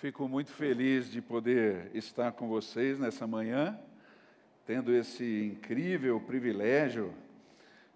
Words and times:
Fico 0.00 0.28
muito 0.28 0.52
feliz 0.52 1.10
de 1.10 1.20
poder 1.20 1.90
estar 1.92 2.30
com 2.30 2.46
vocês 2.46 3.00
nessa 3.00 3.26
manhã, 3.26 3.76
tendo 4.64 4.94
esse 4.94 5.46
incrível 5.52 6.20
privilégio 6.20 7.12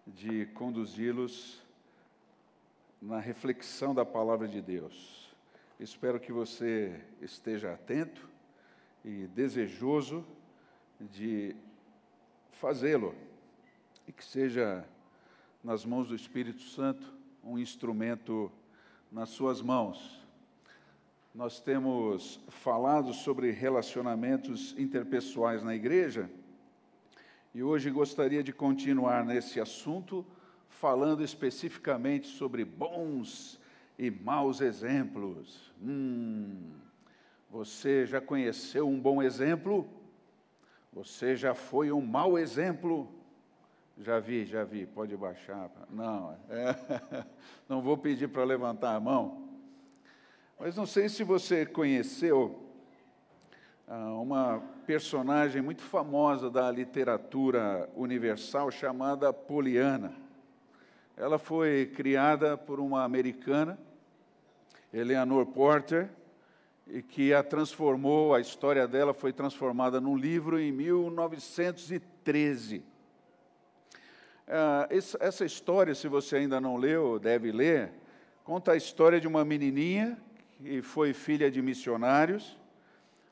de 0.04 0.46
conduzi-los 0.46 1.62
na 3.00 3.20
reflexão 3.20 3.94
da 3.94 4.04
palavra 4.04 4.48
de 4.48 4.60
Deus. 4.60 5.32
Espero 5.78 6.18
que 6.18 6.32
você 6.32 7.00
esteja 7.20 7.72
atento 7.72 8.28
e 9.04 9.28
desejoso 9.28 10.26
de 10.98 11.54
fazê-lo 12.50 13.14
e 14.08 14.12
que 14.12 14.24
seja 14.24 14.84
nas 15.62 15.84
mãos 15.84 16.08
do 16.08 16.16
Espírito 16.16 16.62
Santo 16.62 17.14
um 17.44 17.56
instrumento 17.56 18.50
nas 19.12 19.28
suas 19.28 19.62
mãos 19.62 20.21
nós 21.34 21.60
temos 21.60 22.40
falado 22.48 23.14
sobre 23.14 23.50
relacionamentos 23.50 24.74
interpessoais 24.78 25.62
na 25.62 25.74
igreja 25.74 26.28
e 27.54 27.62
hoje 27.62 27.90
gostaria 27.90 28.42
de 28.42 28.52
continuar 28.52 29.24
nesse 29.24 29.60
assunto, 29.60 30.26
falando 30.68 31.22
especificamente 31.22 32.26
sobre 32.26 32.64
bons 32.64 33.60
e 33.98 34.10
maus 34.10 34.60
exemplos. 34.60 35.72
Hum, 35.82 36.72
você 37.50 38.06
já 38.06 38.20
conheceu 38.20 38.88
um 38.88 38.98
bom 38.98 39.22
exemplo? 39.22 39.86
Você 40.92 41.36
já 41.36 41.54
foi 41.54 41.92
um 41.92 42.00
mau 42.00 42.38
exemplo? 42.38 43.08
Já 43.98 44.18
vi, 44.18 44.46
já 44.46 44.64
vi, 44.64 44.86
pode 44.86 45.14
baixar. 45.16 45.70
Não, 45.90 46.32
é, 46.48 47.24
não 47.68 47.82
vou 47.82 47.96
pedir 47.96 48.28
para 48.28 48.44
levantar 48.44 48.94
a 48.94 49.00
mão. 49.00 49.41
Mas 50.64 50.76
não 50.76 50.86
sei 50.86 51.08
se 51.08 51.24
você 51.24 51.66
conheceu 51.66 52.56
ah, 53.88 54.12
uma 54.12 54.62
personagem 54.86 55.60
muito 55.60 55.82
famosa 55.82 56.48
da 56.48 56.70
literatura 56.70 57.90
universal 57.96 58.70
chamada 58.70 59.32
Poliana. 59.32 60.14
Ela 61.16 61.36
foi 61.36 61.90
criada 61.96 62.56
por 62.56 62.78
uma 62.78 63.02
americana, 63.02 63.76
Eleanor 64.94 65.46
Porter, 65.46 66.08
e 66.86 67.02
que 67.02 67.34
a 67.34 67.42
transformou, 67.42 68.32
a 68.32 68.40
história 68.40 68.86
dela 68.86 69.12
foi 69.12 69.32
transformada 69.32 70.00
num 70.00 70.16
livro 70.16 70.60
em 70.60 70.70
1913. 70.70 72.84
Ah, 74.46 74.86
essa 75.18 75.44
história, 75.44 75.92
se 75.92 76.06
você 76.06 76.36
ainda 76.36 76.60
não 76.60 76.76
leu, 76.76 77.18
deve 77.18 77.50
ler, 77.50 77.90
conta 78.44 78.70
a 78.70 78.76
história 78.76 79.20
de 79.20 79.26
uma 79.26 79.44
menininha 79.44 80.16
e 80.64 80.82
foi 80.82 81.12
filha 81.12 81.50
de 81.50 81.60
missionários, 81.60 82.56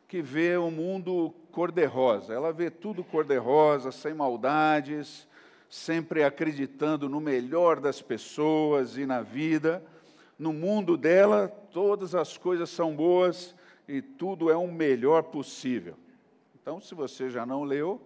que 0.08 0.20
vê 0.20 0.56
o 0.56 0.64
um 0.64 0.70
mundo 0.70 1.34
cor-de-rosa. 1.52 2.32
Ela 2.34 2.52
vê 2.52 2.70
tudo 2.70 3.04
cor-de-rosa, 3.04 3.92
sem 3.92 4.12
maldades, 4.12 5.28
sempre 5.68 6.24
acreditando 6.24 7.08
no 7.08 7.20
melhor 7.20 7.78
das 7.78 8.02
pessoas 8.02 8.96
e 8.96 9.06
na 9.06 9.22
vida. 9.22 9.82
No 10.38 10.52
mundo 10.52 10.96
dela, 10.96 11.48
todas 11.72 12.14
as 12.14 12.36
coisas 12.36 12.70
são 12.70 12.94
boas 12.94 13.54
e 13.86 14.02
tudo 14.02 14.50
é 14.50 14.56
o 14.56 14.66
melhor 14.66 15.24
possível. 15.24 15.96
Então, 16.60 16.80
se 16.80 16.94
você 16.94 17.30
já 17.30 17.46
não 17.46 17.62
leu, 17.62 18.00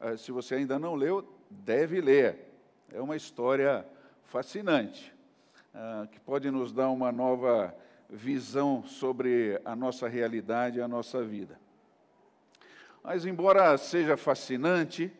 eh, 0.00 0.16
se 0.16 0.30
você 0.30 0.54
ainda 0.54 0.78
não 0.78 0.94
leu, 0.94 1.26
deve 1.50 2.00
ler. 2.00 2.52
É 2.92 3.00
uma 3.00 3.16
história 3.16 3.84
fascinante, 4.24 5.12
ah, 5.74 6.06
que 6.10 6.20
pode 6.20 6.50
nos 6.50 6.72
dar 6.72 6.88
uma 6.90 7.10
nova 7.10 7.74
visão 8.08 8.82
sobre 8.84 9.60
a 9.64 9.76
nossa 9.76 10.08
realidade 10.08 10.80
a 10.80 10.88
nossa 10.88 11.22
vida. 11.22 11.58
Mas, 13.02 13.24
embora 13.24 13.76
seja 13.76 14.16
fascinante, 14.16 15.12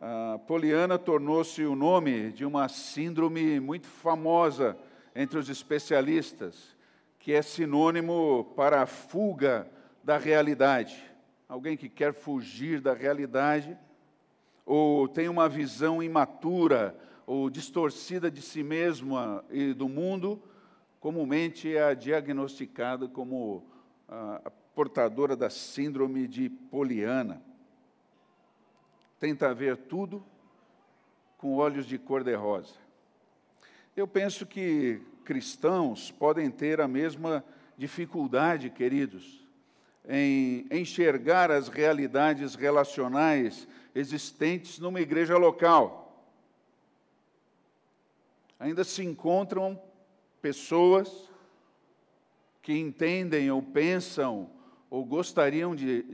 a 0.00 0.38
Poliana 0.46 0.98
tornou-se 0.98 1.62
o 1.64 1.74
nome 1.74 2.30
de 2.32 2.44
uma 2.44 2.68
síndrome 2.68 3.58
muito 3.58 3.86
famosa 3.86 4.76
entre 5.14 5.38
os 5.38 5.48
especialistas, 5.48 6.76
que 7.18 7.32
é 7.32 7.40
sinônimo 7.40 8.52
para 8.56 8.82
a 8.82 8.86
fuga 8.86 9.66
da 10.02 10.18
realidade. 10.18 11.02
Alguém 11.48 11.76
que 11.76 11.88
quer 11.88 12.12
fugir 12.12 12.80
da 12.80 12.92
realidade, 12.92 13.78
ou 14.66 15.08
tem 15.08 15.28
uma 15.28 15.48
visão 15.48 16.02
imatura 16.02 16.96
ou 17.26 17.48
distorcida 17.48 18.30
de 18.30 18.42
si 18.42 18.62
mesma 18.62 19.44
e 19.50 19.72
do 19.72 19.88
mundo, 19.88 20.42
comumente 21.04 21.76
é 21.76 21.94
diagnosticada 21.94 23.06
como 23.06 23.62
a 24.08 24.50
portadora 24.74 25.36
da 25.36 25.50
síndrome 25.50 26.26
de 26.26 26.48
Poliana. 26.48 27.42
Tenta 29.20 29.52
ver 29.52 29.76
tudo 29.76 30.24
com 31.36 31.56
olhos 31.56 31.84
de 31.84 31.98
cor-de-rosa. 31.98 32.76
Eu 33.94 34.08
penso 34.08 34.46
que 34.46 35.02
cristãos 35.26 36.10
podem 36.10 36.50
ter 36.50 36.80
a 36.80 36.88
mesma 36.88 37.44
dificuldade, 37.76 38.70
queridos, 38.70 39.46
em 40.08 40.66
enxergar 40.70 41.50
as 41.50 41.68
realidades 41.68 42.54
relacionais 42.54 43.68
existentes 43.94 44.78
numa 44.78 45.02
igreja 45.02 45.36
local. 45.36 46.26
Ainda 48.58 48.84
se 48.84 49.04
encontram 49.04 49.78
pessoas 50.44 51.32
que 52.60 52.74
entendem 52.74 53.50
ou 53.50 53.62
pensam 53.62 54.50
ou 54.90 55.02
gostariam 55.02 55.74
de, 55.74 56.04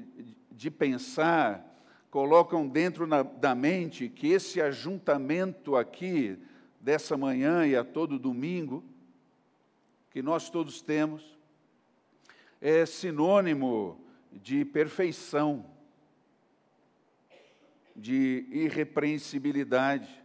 de 0.53 0.71
pensar, 0.71 1.67
colocam 2.13 2.69
dentro 2.69 3.09
na, 3.09 3.25
da 3.25 3.57
mente 3.57 4.09
que 4.09 4.29
esse 4.29 4.61
ajuntamento 4.61 5.75
aqui, 5.75 6.39
dessa 6.81 7.17
manhã 7.17 7.67
e 7.67 7.75
a 7.75 7.83
todo 7.83 8.21
domingo, 8.21 8.85
que 10.11 10.23
nós 10.23 10.49
todos 10.49 10.81
temos, 10.81 11.37
é 12.61 12.87
sinônimo 12.87 14.01
de 14.31 14.65
perfeição, 14.65 15.67
de 17.97 18.47
irrepreensibilidade, 18.49 20.20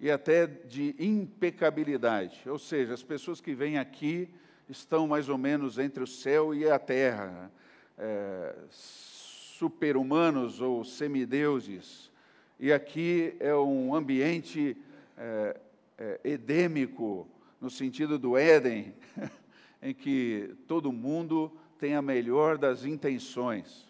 e 0.00 0.10
até 0.10 0.46
de 0.46 0.94
impecabilidade. 0.98 2.40
Ou 2.46 2.58
seja, 2.58 2.94
as 2.94 3.02
pessoas 3.02 3.40
que 3.40 3.54
vêm 3.54 3.78
aqui 3.78 4.28
estão 4.68 5.06
mais 5.06 5.28
ou 5.28 5.36
menos 5.36 5.78
entre 5.78 6.02
o 6.02 6.06
céu 6.06 6.54
e 6.54 6.68
a 6.68 6.78
terra, 6.78 7.50
é, 7.98 8.54
super-humanos 8.70 10.62
ou 10.62 10.84
semideuses. 10.84 12.10
E 12.58 12.72
aqui 12.72 13.34
é 13.40 13.54
um 13.54 13.94
ambiente 13.94 14.74
é, 15.18 15.60
é, 15.98 16.20
edêmico, 16.24 17.28
no 17.60 17.68
sentido 17.68 18.18
do 18.18 18.38
Éden, 18.38 18.94
em 19.82 19.92
que 19.92 20.54
todo 20.66 20.90
mundo 20.90 21.52
tem 21.78 21.94
a 21.94 22.00
melhor 22.00 22.56
das 22.56 22.86
intenções. 22.86 23.86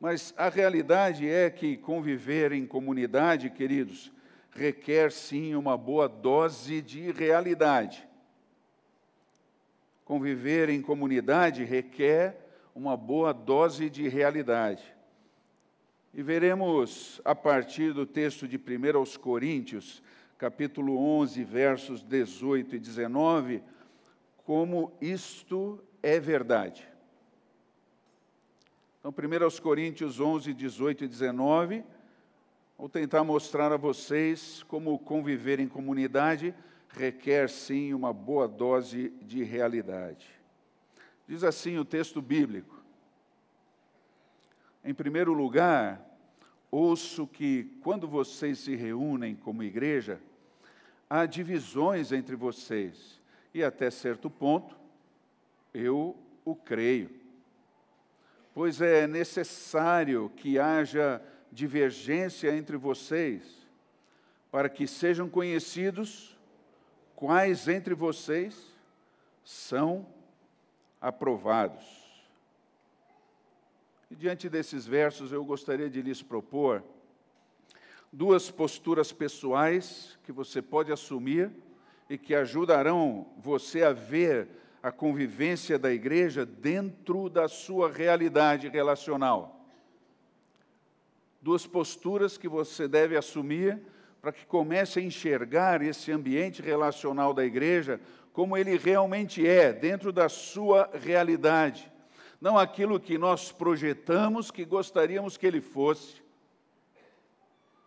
Mas 0.00 0.32
a 0.36 0.48
realidade 0.48 1.28
é 1.28 1.50
que 1.50 1.76
conviver 1.76 2.52
em 2.52 2.66
comunidade, 2.66 3.50
queridos, 3.50 4.12
requer 4.54 5.12
sim 5.12 5.54
uma 5.54 5.76
boa 5.76 6.08
dose 6.08 6.82
de 6.82 7.10
realidade. 7.10 8.06
Conviver 10.04 10.68
em 10.68 10.80
comunidade 10.80 11.64
requer 11.64 12.36
uma 12.74 12.96
boa 12.96 13.32
dose 13.32 13.90
de 13.90 14.08
realidade. 14.08 14.82
E 16.14 16.22
veremos 16.22 17.20
a 17.24 17.34
partir 17.34 17.92
do 17.92 18.06
texto 18.06 18.48
de 18.48 18.56
1 18.56 18.96
aos 18.96 19.16
Coríntios, 19.16 20.02
capítulo 20.38 20.98
11, 20.98 21.44
versos 21.44 22.02
18 22.02 22.76
e 22.76 22.78
19, 22.78 23.62
como 24.44 24.92
isto 25.00 25.78
é 26.02 26.18
verdade. 26.18 26.88
Então, 28.98 29.12
1 29.12 29.44
aos 29.44 29.60
Coríntios 29.60 30.18
11, 30.18 30.54
18 30.54 31.04
e 31.04 31.08
19 31.08 31.84
Vou 32.78 32.88
tentar 32.88 33.24
mostrar 33.24 33.72
a 33.72 33.76
vocês 33.76 34.62
como 34.68 34.96
conviver 35.00 35.58
em 35.58 35.66
comunidade 35.66 36.54
requer 36.90 37.50
sim 37.50 37.92
uma 37.92 38.12
boa 38.12 38.46
dose 38.46 39.10
de 39.20 39.42
realidade. 39.42 40.30
Diz 41.26 41.42
assim 41.42 41.76
o 41.76 41.84
texto 41.84 42.22
bíblico. 42.22 42.80
Em 44.84 44.94
primeiro 44.94 45.32
lugar, 45.32 46.00
ouço 46.70 47.26
que 47.26 47.64
quando 47.82 48.06
vocês 48.06 48.60
se 48.60 48.76
reúnem 48.76 49.34
como 49.34 49.64
igreja, 49.64 50.20
há 51.10 51.26
divisões 51.26 52.12
entre 52.12 52.36
vocês, 52.36 53.20
e 53.52 53.64
até 53.64 53.90
certo 53.90 54.30
ponto, 54.30 54.78
eu 55.74 56.16
o 56.44 56.54
creio. 56.54 57.10
Pois 58.54 58.80
é 58.80 59.04
necessário 59.08 60.30
que 60.36 60.60
haja 60.60 61.20
divergência 61.50 62.54
entre 62.54 62.76
vocês, 62.76 63.42
para 64.50 64.68
que 64.68 64.86
sejam 64.86 65.28
conhecidos 65.28 66.36
quais 67.14 67.68
entre 67.68 67.94
vocês 67.94 68.74
são 69.44 70.06
aprovados. 71.00 71.84
E 74.10 74.14
diante 74.14 74.48
desses 74.48 74.86
versos, 74.86 75.32
eu 75.32 75.44
gostaria 75.44 75.90
de 75.90 76.00
lhes 76.00 76.22
propor 76.22 76.82
duas 78.12 78.50
posturas 78.50 79.12
pessoais 79.12 80.18
que 80.24 80.32
você 80.32 80.62
pode 80.62 80.92
assumir 80.92 81.50
e 82.08 82.16
que 82.16 82.34
ajudarão 82.34 83.26
você 83.36 83.82
a 83.82 83.92
ver 83.92 84.48
a 84.82 84.90
convivência 84.90 85.78
da 85.78 85.92
igreja 85.92 86.46
dentro 86.46 87.28
da 87.28 87.48
sua 87.48 87.90
realidade 87.90 88.68
relacional. 88.68 89.57
Duas 91.48 91.66
posturas 91.66 92.36
que 92.36 92.46
você 92.46 92.86
deve 92.86 93.16
assumir 93.16 93.80
para 94.20 94.32
que 94.32 94.44
comece 94.44 94.98
a 94.98 95.02
enxergar 95.02 95.80
esse 95.80 96.12
ambiente 96.12 96.60
relacional 96.60 97.32
da 97.32 97.42
igreja 97.42 97.98
como 98.34 98.54
ele 98.54 98.76
realmente 98.76 99.46
é, 99.46 99.72
dentro 99.72 100.12
da 100.12 100.28
sua 100.28 100.90
realidade. 100.92 101.90
Não 102.38 102.58
aquilo 102.58 103.00
que 103.00 103.16
nós 103.16 103.50
projetamos 103.50 104.50
que 104.50 104.62
gostaríamos 104.62 105.38
que 105.38 105.46
ele 105.46 105.62
fosse. 105.62 106.20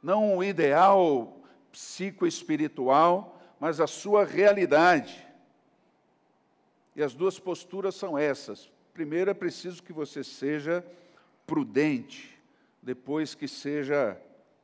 Não 0.02 0.38
um 0.38 0.44
ideal 0.44 1.40
psicoespiritual, 1.72 3.40
mas 3.60 3.80
a 3.80 3.86
sua 3.86 4.26
realidade. 4.26 5.24
E 6.96 7.04
as 7.04 7.14
duas 7.14 7.38
posturas 7.38 7.94
são 7.94 8.18
essas. 8.18 8.72
Primeiro, 8.92 9.30
é 9.30 9.36
preciso 9.36 9.84
que 9.84 9.94
você 9.94 10.24
seja 10.24 10.84
prudente, 11.46 12.31
depois 12.82 13.36
que 13.36 13.48
seja 13.48 14.18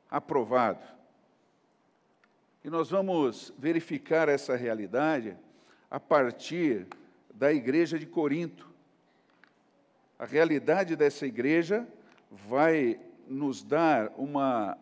aprovado. 0.09 0.83
E 2.63 2.69
nós 2.69 2.89
vamos 2.89 3.53
verificar 3.57 4.27
essa 4.27 4.55
realidade 4.55 5.37
a 5.89 5.99
partir 5.99 6.87
da 7.33 7.53
igreja 7.53 7.99
de 7.99 8.05
Corinto. 8.05 8.67
A 10.17 10.25
realidade 10.25 10.95
dessa 10.95 11.25
igreja 11.25 11.87
vai 12.29 12.99
nos 13.27 13.63
dar 13.63 14.11
uma 14.17 14.77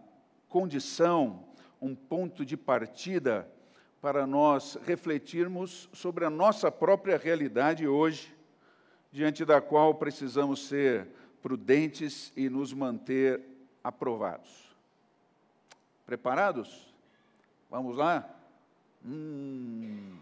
condição, 0.48 1.44
um 1.82 1.94
ponto 1.94 2.46
de 2.46 2.56
partida 2.56 3.48
para 4.02 4.26
nós 4.26 4.78
refletirmos 4.86 5.90
sobre 5.92 6.26
a 6.26 6.30
nossa 6.30 6.72
própria 6.72 7.18
realidade 7.18 7.88
hoje, 7.88 8.34
diante 9.12 9.44
da 9.44 9.60
qual 9.60 9.96
precisamos 9.96 10.68
ser 10.68 11.08
prudentes 11.46 12.34
e 12.36 12.50
nos 12.50 12.74
manter 12.74 13.40
aprovados. 13.84 14.76
Preparados? 16.04 16.92
Vamos 17.70 17.96
lá? 17.96 18.28
Hum. 19.06 20.18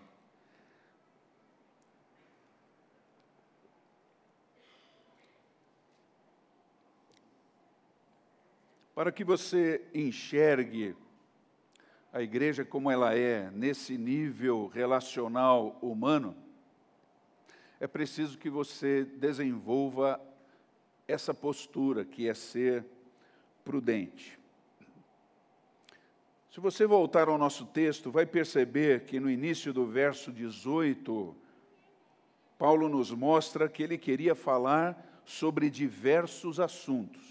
Para 8.94 9.10
que 9.10 9.24
você 9.24 9.81
enxergue 9.94 10.94
a 12.12 12.22
igreja 12.22 12.66
como 12.66 12.92
ela 12.92 13.16
é, 13.16 13.50
nesse 13.52 13.98
nível 13.98 14.68
relacional 14.68 15.80
humano, 15.81 16.36
é 17.80 17.88
preciso 17.88 18.38
que 18.38 18.50
você 18.50 19.06
desenvolva 19.06 20.20
essa 21.13 21.33
postura, 21.33 22.04
que 22.04 22.27
é 22.27 22.33
ser 22.33 22.86
prudente. 23.63 24.38
Se 26.51 26.60
você 26.60 26.86
voltar 26.86 27.30
ao 27.30 27.38
nosso 27.38 27.65
texto, 27.65 28.12
vai 28.12 28.25
perceber 28.25 29.06
que 29.06 29.19
no 29.19 29.30
início 29.30 29.74
do 29.74 29.88
verso 29.88 30.31
18, 30.31 31.36
Paulo 32.60 32.88
nos 32.88 33.12
mostra 33.12 33.68
que 33.68 33.81
ele 33.81 33.98
queria 33.98 34.36
falar 34.36 35.21
sobre 35.25 35.69
diversos 35.69 36.60
assuntos. 36.60 37.24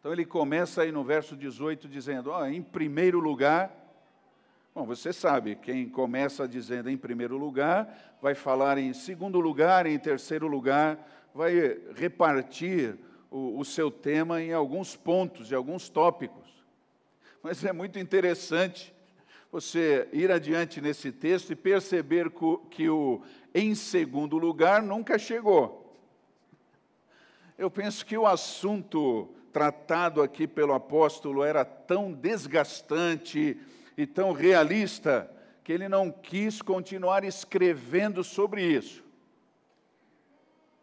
Então 0.00 0.12
ele 0.12 0.24
começa 0.24 0.82
aí 0.82 0.90
no 0.90 1.04
verso 1.04 1.36
18 1.36 1.86
dizendo: 1.86 2.30
oh, 2.30 2.44
em 2.46 2.62
primeiro 2.62 3.20
lugar, 3.20 3.70
bom, 4.74 4.84
você 4.84 5.12
sabe, 5.12 5.56
quem 5.56 5.88
começa 5.88 6.48
dizendo 6.48 6.88
em 6.88 6.96
primeiro 6.96 7.36
lugar, 7.36 8.16
vai 8.20 8.34
falar 8.34 8.78
em 8.78 8.92
segundo 8.92 9.38
lugar, 9.38 9.86
em 9.86 9.98
terceiro 9.98 10.46
lugar, 10.46 10.98
vai 11.34 11.78
repartir 11.94 12.98
o, 13.30 13.58
o 13.58 13.64
seu 13.64 13.90
tema 13.90 14.42
em 14.42 14.52
alguns 14.52 14.96
pontos, 14.96 15.50
em 15.50 15.54
alguns 15.54 15.88
tópicos. 15.88 16.50
Mas 17.42 17.64
é 17.64 17.72
muito 17.72 17.98
interessante 17.98 18.94
você 19.50 20.08
ir 20.12 20.30
adiante 20.30 20.80
nesse 20.80 21.10
texto 21.10 21.52
e 21.52 21.56
perceber 21.56 22.32
que 22.70 22.88
o 22.88 23.22
em 23.54 23.74
segundo 23.74 24.38
lugar 24.38 24.82
nunca 24.82 25.18
chegou. 25.18 25.82
Eu 27.58 27.70
penso 27.70 28.04
que 28.06 28.16
o 28.16 28.26
assunto 28.26 29.28
tratado 29.52 30.22
aqui 30.22 30.46
pelo 30.46 30.72
apóstolo 30.72 31.44
era 31.44 31.64
tão 31.64 32.12
desgastante 32.12 33.58
e 33.96 34.06
tão 34.06 34.32
realista 34.32 35.30
que 35.62 35.72
ele 35.72 35.88
não 35.88 36.10
quis 36.10 36.62
continuar 36.62 37.24
escrevendo 37.24 38.24
sobre 38.24 38.64
isso. 38.64 39.04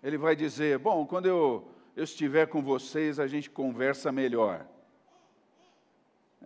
Ele 0.03 0.17
vai 0.17 0.35
dizer: 0.35 0.77
Bom, 0.79 1.05
quando 1.05 1.25
eu, 1.25 1.67
eu 1.95 2.03
estiver 2.03 2.47
com 2.47 2.61
vocês, 2.61 3.19
a 3.19 3.27
gente 3.27 3.49
conversa 3.49 4.11
melhor. 4.11 4.65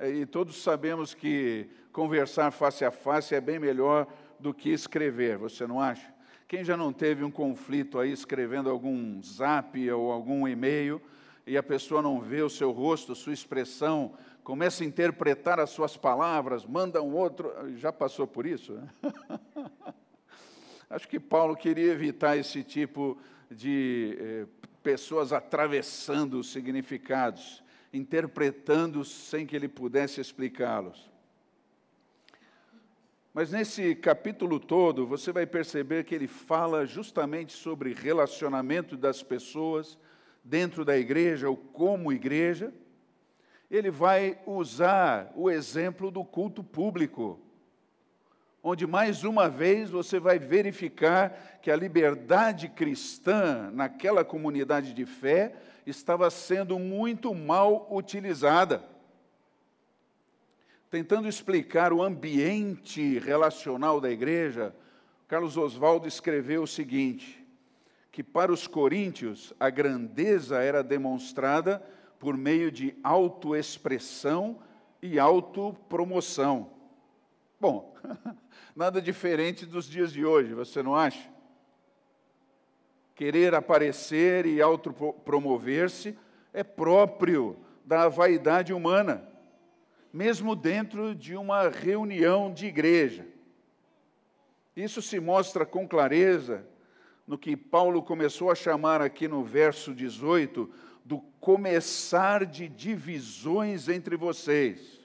E 0.01 0.25
todos 0.25 0.61
sabemos 0.61 1.13
que 1.13 1.69
conversar 1.91 2.51
face 2.51 2.83
a 2.83 2.91
face 2.91 3.35
é 3.35 3.41
bem 3.41 3.59
melhor 3.59 4.07
do 4.39 4.53
que 4.53 4.69
escrever, 4.69 5.38
você 5.38 5.67
não 5.67 5.79
acha? 5.79 6.11
Quem 6.47 6.63
já 6.63 6.75
não 6.75 6.91
teve 6.91 7.23
um 7.23 7.31
conflito 7.31 8.00
aí 8.00 8.11
escrevendo 8.11 8.69
algum 8.69 9.21
zap 9.21 9.89
ou 9.91 10.11
algum 10.11 10.47
e-mail 10.47 11.01
e 11.45 11.57
a 11.57 11.63
pessoa 11.63 12.01
não 12.01 12.19
vê 12.19 12.41
o 12.41 12.49
seu 12.49 12.71
rosto, 12.71 13.15
sua 13.15 13.33
expressão, 13.33 14.13
começa 14.44 14.83
a 14.83 14.88
interpretar 14.88 15.59
as 15.59 15.69
suas 15.69 15.95
palavras, 15.95 16.65
manda 16.65 17.01
um 17.01 17.15
outro. 17.15 17.51
Já 17.77 17.91
passou 17.91 18.25
por 18.25 18.45
isso? 18.45 18.79
Acho 20.89 21.07
que 21.07 21.19
Paulo 21.19 21.56
queria 21.56 21.91
evitar 21.91 22.38
esse 22.38 22.63
tipo 22.63 23.17
de 23.53 24.17
eh, 24.19 24.45
pessoas 24.81 25.31
atravessando 25.31 26.39
os 26.39 26.51
significados, 26.51 27.63
interpretando 27.94 29.03
sem 29.05 29.45
que 29.45 29.55
ele 29.55 29.67
pudesse 29.67 30.19
explicá-los. 30.19 31.11
Mas 33.33 33.51
nesse 33.51 33.95
capítulo 33.95 34.59
todo, 34.59 35.07
você 35.07 35.31
vai 35.31 35.47
perceber 35.47 36.03
que 36.03 36.13
ele 36.13 36.27
fala 36.27 36.85
justamente 36.85 37.53
sobre 37.53 37.94
relacionamento 37.94 38.95
das 38.95 39.23
pessoas, 39.23 39.97
dentro 40.44 40.83
da 40.83 40.97
igreja 40.97 41.49
ou 41.49 41.56
como 41.56 42.11
igreja, 42.11 42.71
ele 43.71 43.89
vai 43.89 44.39
usar 44.45 45.31
o 45.35 45.49
exemplo 45.49 46.11
do 46.11 46.23
culto 46.23 46.63
público, 46.63 47.39
onde 48.63 48.87
mais 48.87 49.25
uma 49.25 49.49
vez 49.49 49.89
você 49.89 50.17
vai 50.17 50.39
verificar 50.39 51.59
que 51.61 51.69
a 51.69 51.75
liberdade 51.75 52.69
cristã 52.69 53.69
naquela 53.73 54.23
comunidade 54.23 54.93
de 54.93 55.05
fé 55.05 55.53
estava 55.85 56.29
sendo 56.29 56.79
muito 56.79 57.35
mal 57.35 57.89
utilizada. 57.91 58.81
Tentando 60.89 61.27
explicar 61.27 61.91
o 61.91 62.01
ambiente 62.01 63.19
relacional 63.19 63.99
da 63.99 64.09
igreja, 64.09 64.73
Carlos 65.27 65.57
Oswaldo 65.57 66.07
escreveu 66.07 66.63
o 66.63 66.67
seguinte: 66.67 67.45
que 68.13 68.23
para 68.23 68.53
os 68.53 68.65
coríntios 68.65 69.51
a 69.59 69.69
grandeza 69.69 70.61
era 70.61 70.81
demonstrada 70.81 71.83
por 72.17 72.37
meio 72.37 72.71
de 72.71 72.95
autoexpressão 73.03 74.59
e 75.01 75.19
autopromoção. 75.19 76.69
Bom, 77.63 77.95
nada 78.75 79.01
diferente 79.01 79.65
dos 79.65 79.89
dias 79.89 80.11
de 80.11 80.25
hoje, 80.25 80.53
você 80.53 80.83
não 80.83 80.93
acha? 80.93 81.29
Querer 83.15 83.55
aparecer 83.55 84.45
e 84.45 84.61
autopromover-se 84.61 86.13
é 86.51 86.61
próprio 86.61 87.55
da 87.85 88.09
vaidade 88.09 88.73
humana, 88.73 89.25
mesmo 90.11 90.57
dentro 90.57 91.15
de 91.15 91.37
uma 91.37 91.69
reunião 91.69 92.53
de 92.53 92.65
igreja. 92.65 93.25
Isso 94.75 95.01
se 95.01 95.17
mostra 95.21 95.65
com 95.65 95.87
clareza 95.87 96.67
no 97.25 97.37
que 97.37 97.55
Paulo 97.55 98.03
começou 98.03 98.51
a 98.51 98.55
chamar 98.55 99.01
aqui 99.01 99.25
no 99.25 99.41
verso 99.41 99.95
18 99.95 100.69
do 101.05 101.19
começar 101.39 102.45
de 102.45 102.67
divisões 102.67 103.87
entre 103.87 104.17
vocês. 104.17 105.03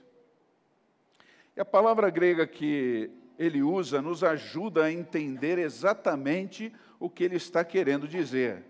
E 1.58 1.60
a 1.60 1.64
palavra 1.64 2.08
grega 2.08 2.46
que 2.46 3.10
ele 3.36 3.64
usa 3.64 4.00
nos 4.00 4.22
ajuda 4.22 4.84
a 4.84 4.92
entender 4.92 5.58
exatamente 5.58 6.72
o 7.00 7.10
que 7.10 7.24
ele 7.24 7.34
está 7.34 7.64
querendo 7.64 8.06
dizer. 8.06 8.62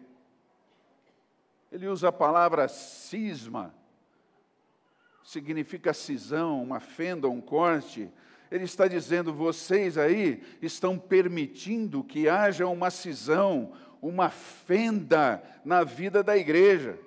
Ele 1.71 1.87
usa 1.87 2.09
a 2.09 2.12
palavra 2.12 2.66
cisma, 2.66 3.75
significa 5.23 5.92
cisão, 5.92 6.62
uma 6.62 6.80
fenda, 6.80 7.28
um 7.28 7.42
corte, 7.42 8.11
Ele 8.50 8.64
está 8.64 8.88
dizendo: 8.88 9.35
vocês 9.35 9.99
aí 9.99 10.42
estão 10.62 10.99
permitindo 10.99 12.02
que 12.02 12.26
haja 12.26 12.66
uma 12.66 12.90
cisão, 12.90 13.75
uma 14.00 14.30
fenda 14.30 15.42
na 15.62 15.85
vida 15.85 16.23
da 16.23 16.38
igreja. 16.38 16.99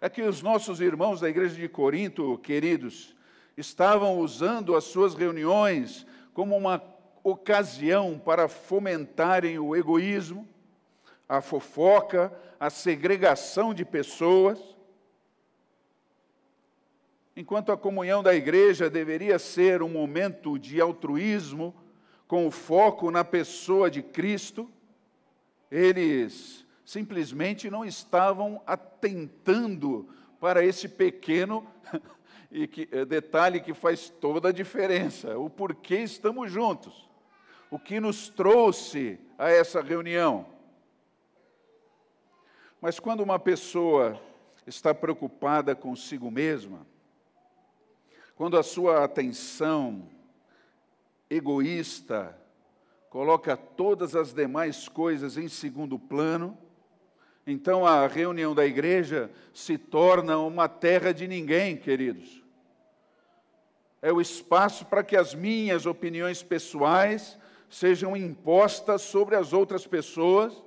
É 0.00 0.08
que 0.08 0.22
os 0.22 0.42
nossos 0.42 0.80
irmãos 0.80 1.20
da 1.20 1.28
igreja 1.28 1.56
de 1.56 1.68
Corinto, 1.68 2.38
queridos, 2.38 3.16
estavam 3.56 4.18
usando 4.18 4.74
as 4.74 4.84
suas 4.84 5.14
reuniões 5.14 6.06
como 6.32 6.56
uma 6.56 6.82
ocasião 7.22 8.18
para 8.18 8.48
fomentarem 8.48 9.58
o 9.58 9.76
egoísmo, 9.76 10.48
a 11.28 11.40
fofoca, 11.40 12.32
a 12.58 12.70
segregação 12.70 13.72
de 13.72 13.84
pessoas. 13.84 14.58
Enquanto 17.36 17.72
a 17.72 17.76
comunhão 17.76 18.22
da 18.22 18.34
igreja 18.34 18.90
deveria 18.90 19.38
ser 19.38 19.82
um 19.82 19.88
momento 19.88 20.58
de 20.58 20.80
altruísmo, 20.80 21.74
com 22.26 22.46
o 22.46 22.50
foco 22.50 23.10
na 23.10 23.24
pessoa 23.24 23.90
de 23.90 24.02
Cristo, 24.02 24.70
eles 25.70 26.66
simplesmente 26.84 27.70
não 27.70 27.84
estavam 27.84 28.62
atentando 28.66 30.08
para 30.40 30.64
esse 30.64 30.88
pequeno 30.88 31.66
e 32.52 32.66
que, 32.68 32.86
eh, 32.92 33.06
detalhe 33.06 33.60
que 33.60 33.72
faz 33.72 34.10
toda 34.10 34.50
a 34.50 34.52
diferença, 34.52 35.38
o 35.38 35.48
porquê 35.48 35.96
estamos 36.00 36.52
juntos, 36.52 37.08
o 37.70 37.78
que 37.78 37.98
nos 37.98 38.28
trouxe 38.28 39.18
a 39.38 39.50
essa 39.50 39.80
reunião. 39.80 40.46
Mas 42.78 43.00
quando 43.00 43.20
uma 43.20 43.38
pessoa 43.38 44.20
está 44.66 44.94
preocupada 44.94 45.74
consigo 45.74 46.30
mesma, 46.30 46.86
quando 48.36 48.58
a 48.58 48.62
sua 48.62 49.02
atenção 49.02 50.06
egoísta 51.30 52.38
coloca 53.08 53.56
todas 53.56 54.14
as 54.14 54.34
demais 54.34 54.88
coisas 54.88 55.38
em 55.38 55.48
segundo 55.48 55.98
plano, 55.98 56.58
então 57.46 57.86
a 57.86 58.06
reunião 58.06 58.54
da 58.54 58.66
igreja 58.66 59.30
se 59.54 59.78
torna 59.78 60.38
uma 60.38 60.68
terra 60.68 61.12
de 61.12 61.26
ninguém, 61.26 61.76
queridos. 61.76 62.41
É 64.02 64.12
o 64.12 64.20
espaço 64.20 64.84
para 64.84 65.04
que 65.04 65.16
as 65.16 65.32
minhas 65.32 65.86
opiniões 65.86 66.42
pessoais 66.42 67.38
sejam 67.70 68.16
impostas 68.16 69.00
sobre 69.00 69.36
as 69.36 69.52
outras 69.52 69.86
pessoas, 69.86 70.60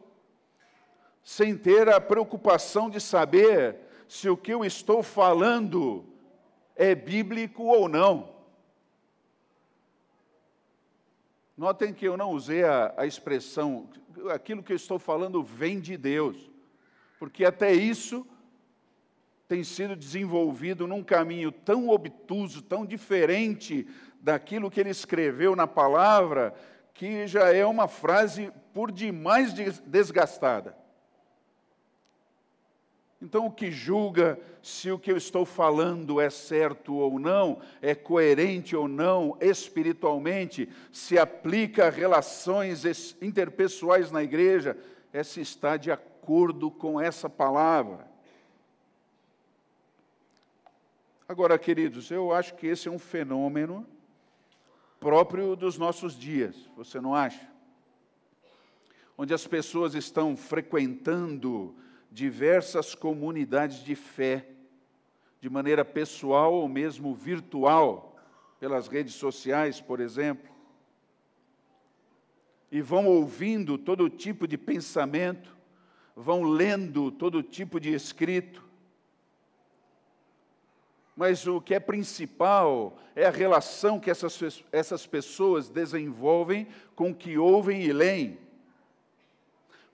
sem 1.22 1.58
ter 1.58 1.90
a 1.90 2.00
preocupação 2.00 2.90
de 2.90 3.02
saber 3.02 3.78
se 4.08 4.30
o 4.30 4.38
que 4.38 4.54
eu 4.54 4.64
estou 4.64 5.04
falando 5.04 6.06
é 6.76 6.96
bíblico 6.96 7.64
ou 7.64 7.90
não. 7.90 8.34
Notem 11.58 11.94
que 11.94 12.08
eu 12.08 12.16
não 12.16 12.32
usei 12.32 12.64
a, 12.64 12.94
a, 12.98 13.06
expressão, 13.06 13.90
aquilo 14.34 14.64
que 14.64 14.72
eu 14.72 14.76
estou 14.76 14.98
falando 14.98 15.44
vem 15.44 15.80
de 15.80 15.98
Deus, 15.98 16.50
porque 17.20 17.46
até 17.46 17.74
isso 17.74 18.26
tem 19.48 19.64
sido 19.64 19.96
desenvolvido 19.96 20.88
num 20.88 21.04
caminho 21.04 21.52
tão 21.52 21.90
obtuso, 21.90 22.62
tão 22.62 22.86
diferente 22.86 23.88
daquilo 24.20 24.72
que 24.72 24.80
ele 24.80 24.90
escreveu 24.90 25.56
na 25.56 25.68
palavra, 25.68 26.54
que 26.94 27.28
já 27.28 27.54
é 27.54 27.66
uma 27.66 27.88
frase 27.88 28.52
por 28.74 28.92
demais 28.92 29.54
desgastada. 29.54 30.76
Então, 33.22 33.48
o 33.48 33.52
que 33.52 33.72
julga 33.72 34.40
se 34.62 34.92
o 34.92 35.00
que 35.00 35.12
eu 35.12 35.18
estou 35.18 35.46
falando 35.46 36.20
é 36.20 36.30
certo 36.30 36.96
ou 36.96 37.20
não, 37.20 37.60
é 37.82 37.96
coerente 37.96 38.76
ou 38.76 38.88
não 38.88 39.38
espiritualmente, 39.40 40.68
se 40.92 41.18
aplica 41.18 41.88
a 41.88 41.90
relações 41.90 42.84
interpessoais 43.22 44.12
na 44.12 44.24
igreja, 44.24 44.78
é 45.14 45.24
se 45.24 45.40
está 45.40 45.78
de 45.78 45.92
acordo 45.92 46.70
com 46.70 47.00
essa 47.00 47.30
palavra. 47.30 48.15
Agora, 51.28 51.58
queridos, 51.58 52.12
eu 52.12 52.32
acho 52.32 52.54
que 52.54 52.68
esse 52.68 52.88
é 52.88 52.92
um 52.92 53.00
fenômeno 53.00 53.84
próprio 55.00 55.56
dos 55.56 55.76
nossos 55.76 56.16
dias, 56.18 56.70
você 56.78 57.02
não 57.02 57.16
acha? 57.16 57.50
Onde 59.18 59.34
as 59.34 59.48
pessoas 59.48 59.96
estão 59.96 60.38
frequentando 60.38 61.76
diversas 62.12 62.94
comunidades 62.94 63.84
de 63.84 63.96
fé, 63.96 64.48
de 65.42 65.50
maneira 65.50 65.84
pessoal 65.84 66.54
ou 66.54 66.70
mesmo 66.70 67.16
virtual, 67.16 68.16
pelas 68.60 68.88
redes 68.88 69.16
sociais, 69.16 69.82
por 69.82 70.00
exemplo, 70.00 70.54
e 72.72 72.82
vão 72.82 73.08
ouvindo 73.08 73.80
todo 73.80 74.10
tipo 74.12 74.48
de 74.48 74.60
pensamento, 74.60 75.58
vão 76.16 76.44
lendo 76.44 77.12
todo 77.12 77.42
tipo 77.42 77.80
de 77.80 77.94
escrito, 77.94 78.65
mas 81.16 81.48
o 81.48 81.62
que 81.62 81.74
é 81.74 81.80
principal 81.80 82.98
é 83.16 83.26
a 83.26 83.32
relação 83.32 84.00
que 84.00 84.12
essas, 84.12 84.64
essas 84.72 85.08
pessoas 85.08 85.70
desenvolvem 85.70 86.68
com 86.94 87.12
o 87.12 87.16
que 87.16 87.38
ouvem 87.38 87.84
e 87.84 87.94
leem. 87.94 88.38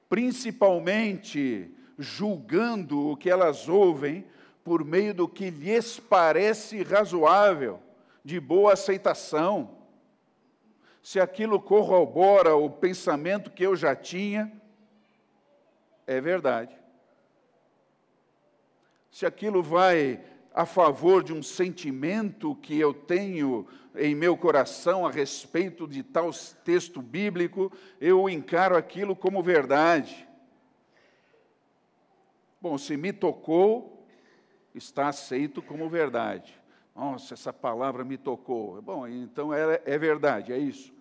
Principalmente 0.10 1.70
julgando 1.98 3.10
o 3.10 3.16
que 3.16 3.30
elas 3.30 3.70
ouvem 3.70 4.26
por 4.64 4.84
meio 4.84 5.14
do 5.14 5.28
que 5.28 5.52
lhes 5.52 6.00
parece 6.00 6.82
razoável, 6.82 7.80
de 8.24 8.40
boa 8.40 8.74
aceitação. 8.74 9.78
Se 11.04 11.20
aquilo 11.20 11.60
corrobora 11.60 12.56
o 12.56 12.70
pensamento 12.70 13.52
que 13.52 13.64
eu 13.64 13.76
já 13.76 13.96
tinha, 13.96 14.52
é 16.08 16.20
verdade. 16.20 16.76
Se 19.12 19.26
aquilo 19.26 19.62
vai 19.62 20.31
a 20.54 20.66
favor 20.66 21.24
de 21.24 21.34
um 21.34 21.42
sentimento 21.42 22.56
que 22.56 22.78
eu 22.78 22.94
tenho 22.94 23.68
em 23.96 24.16
meu 24.16 24.38
coração 24.38 25.06
a 25.06 25.12
respeito 25.12 25.88
de 25.88 26.04
tal 26.04 26.32
texto 26.64 27.02
bíblico, 27.02 27.72
eu 28.00 28.30
encaro 28.30 28.76
aquilo 28.76 29.16
como 29.16 29.42
verdade. 29.42 30.28
Bom, 32.62 32.78
se 32.78 32.96
me 32.96 33.12
tocou, 33.12 34.06
está 34.76 35.08
aceito 35.08 35.62
como 35.62 35.90
verdade. 35.90 36.60
Nossa, 36.96 37.34
essa 37.34 37.52
palavra 37.52 38.04
me 38.04 38.18
tocou. 38.18 38.82
Bom, 38.82 39.08
então 39.08 39.54
é, 39.54 39.82
é 39.86 39.98
verdade, 39.98 40.54
é 40.54 40.58
isso. 40.58 40.94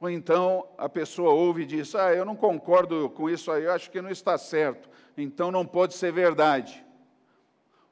Ou 0.00 0.08
então 0.08 0.66
a 0.78 0.88
pessoa 0.88 1.32
ouve 1.32 1.62
e 1.62 1.66
diz: 1.66 1.94
Ah, 1.94 2.14
eu 2.14 2.24
não 2.24 2.36
concordo 2.36 3.10
com 3.10 3.28
isso 3.28 3.50
aí, 3.50 3.64
eu 3.64 3.72
acho 3.72 3.90
que 3.90 4.00
não 4.00 4.10
está 4.10 4.38
certo, 4.38 4.88
então 5.22 5.50
não 5.50 5.66
pode 5.66 5.94
ser 5.94 6.12
verdade. 6.12 6.84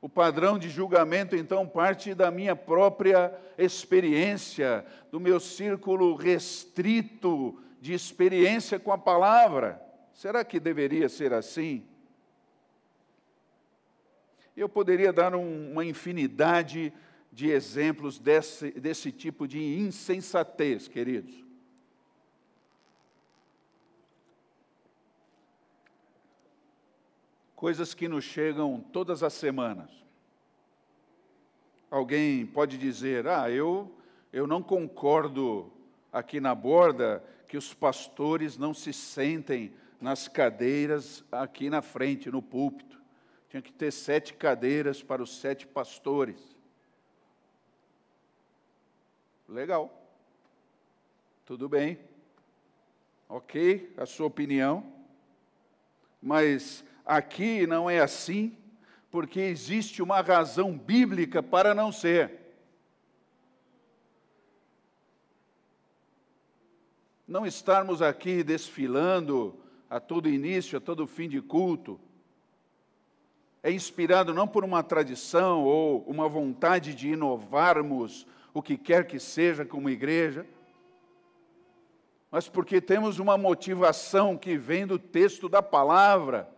O 0.00 0.09
padrão 0.09 0.59
de 0.59 0.68
julgamento, 0.68 1.35
então, 1.35 1.66
parte 1.66 2.14
da 2.14 2.30
minha 2.30 2.54
própria 2.54 3.33
experiência, 3.59 4.85
do 5.11 5.18
meu 5.18 5.40
círculo 5.40 6.14
restrito 6.14 7.59
de 7.80 7.92
experiência 7.92 8.78
com 8.78 8.92
a 8.92 8.99
palavra. 8.99 9.80
Será 10.12 10.45
que 10.45 10.61
deveria 10.61 11.09
ser 11.09 11.33
assim? 11.33 11.85
Eu 14.56 14.68
poderia 14.68 15.12
dar 15.12 15.35
um, 15.35 15.73
uma 15.73 15.85
infinidade 15.85 16.92
de 17.33 17.50
exemplos 17.50 18.18
desse, 18.18 18.71
desse 18.73 19.12
tipo 19.12 19.47
de 19.47 19.78
insensatez, 19.78 20.88
queridos. 20.88 21.46
Coisas 27.56 27.94
que 27.94 28.06
nos 28.06 28.22
chegam 28.22 28.78
todas 28.92 29.22
as 29.22 29.32
semanas. 29.32 29.90
Alguém 31.90 32.44
pode 32.44 32.76
dizer: 32.76 33.26
Ah, 33.26 33.50
eu, 33.50 33.90
eu 34.30 34.46
não 34.46 34.62
concordo 34.62 35.72
aqui 36.12 36.38
na 36.38 36.54
borda 36.54 37.25
que 37.48 37.56
os 37.56 37.72
pastores 37.72 38.58
não 38.58 38.75
se 38.75 38.92
sentem 38.92 39.75
nas 39.98 40.28
cadeiras 40.28 41.25
aqui 41.32 41.70
na 41.70 41.80
frente, 41.80 42.30
no 42.30 42.42
púlpito. 42.42 43.00
Tinha 43.48 43.62
que 43.62 43.72
ter 43.72 43.90
sete 43.90 44.34
cadeiras 44.34 45.02
para 45.02 45.22
os 45.22 45.38
sete 45.38 45.66
pastores. 45.66 46.54
Legal. 49.48 49.90
Tudo 51.46 51.68
bem. 51.68 51.98
Ok, 53.28 53.94
a 53.96 54.04
sua 54.04 54.26
opinião. 54.26 54.92
Mas 56.20 56.84
aqui 57.06 57.66
não 57.66 57.88
é 57.88 58.00
assim, 58.00 58.56
porque 59.10 59.40
existe 59.40 60.02
uma 60.02 60.20
razão 60.20 60.76
bíblica 60.76 61.42
para 61.42 61.75
não 61.75 61.92
ser. 61.92 62.32
Não 67.26 67.46
estarmos 67.46 68.02
aqui 68.02 68.42
desfilando 68.42 69.58
a 69.88 70.00
todo 70.00 70.28
início, 70.28 70.76
a 70.78 70.80
todo 70.80 71.06
fim 71.06 71.28
de 71.28 71.40
culto, 71.40 71.98
é 73.62 73.70
inspirado 73.72 74.34
não 74.34 74.46
por 74.46 74.64
uma 74.64 74.82
tradição 74.82 75.64
ou 75.64 76.02
uma 76.02 76.28
vontade 76.28 76.94
de 76.94 77.08
inovarmos 77.08 78.26
o 78.54 78.62
que 78.62 78.76
quer 78.76 79.06
que 79.06 79.18
seja 79.18 79.64
como 79.64 79.90
igreja, 79.90 80.46
mas 82.30 82.48
porque 82.48 82.80
temos 82.80 83.18
uma 83.18 83.36
motivação 83.36 84.36
que 84.36 84.56
vem 84.56 84.86
do 84.86 84.98
texto 84.98 85.48
da 85.48 85.62
palavra, 85.62 86.48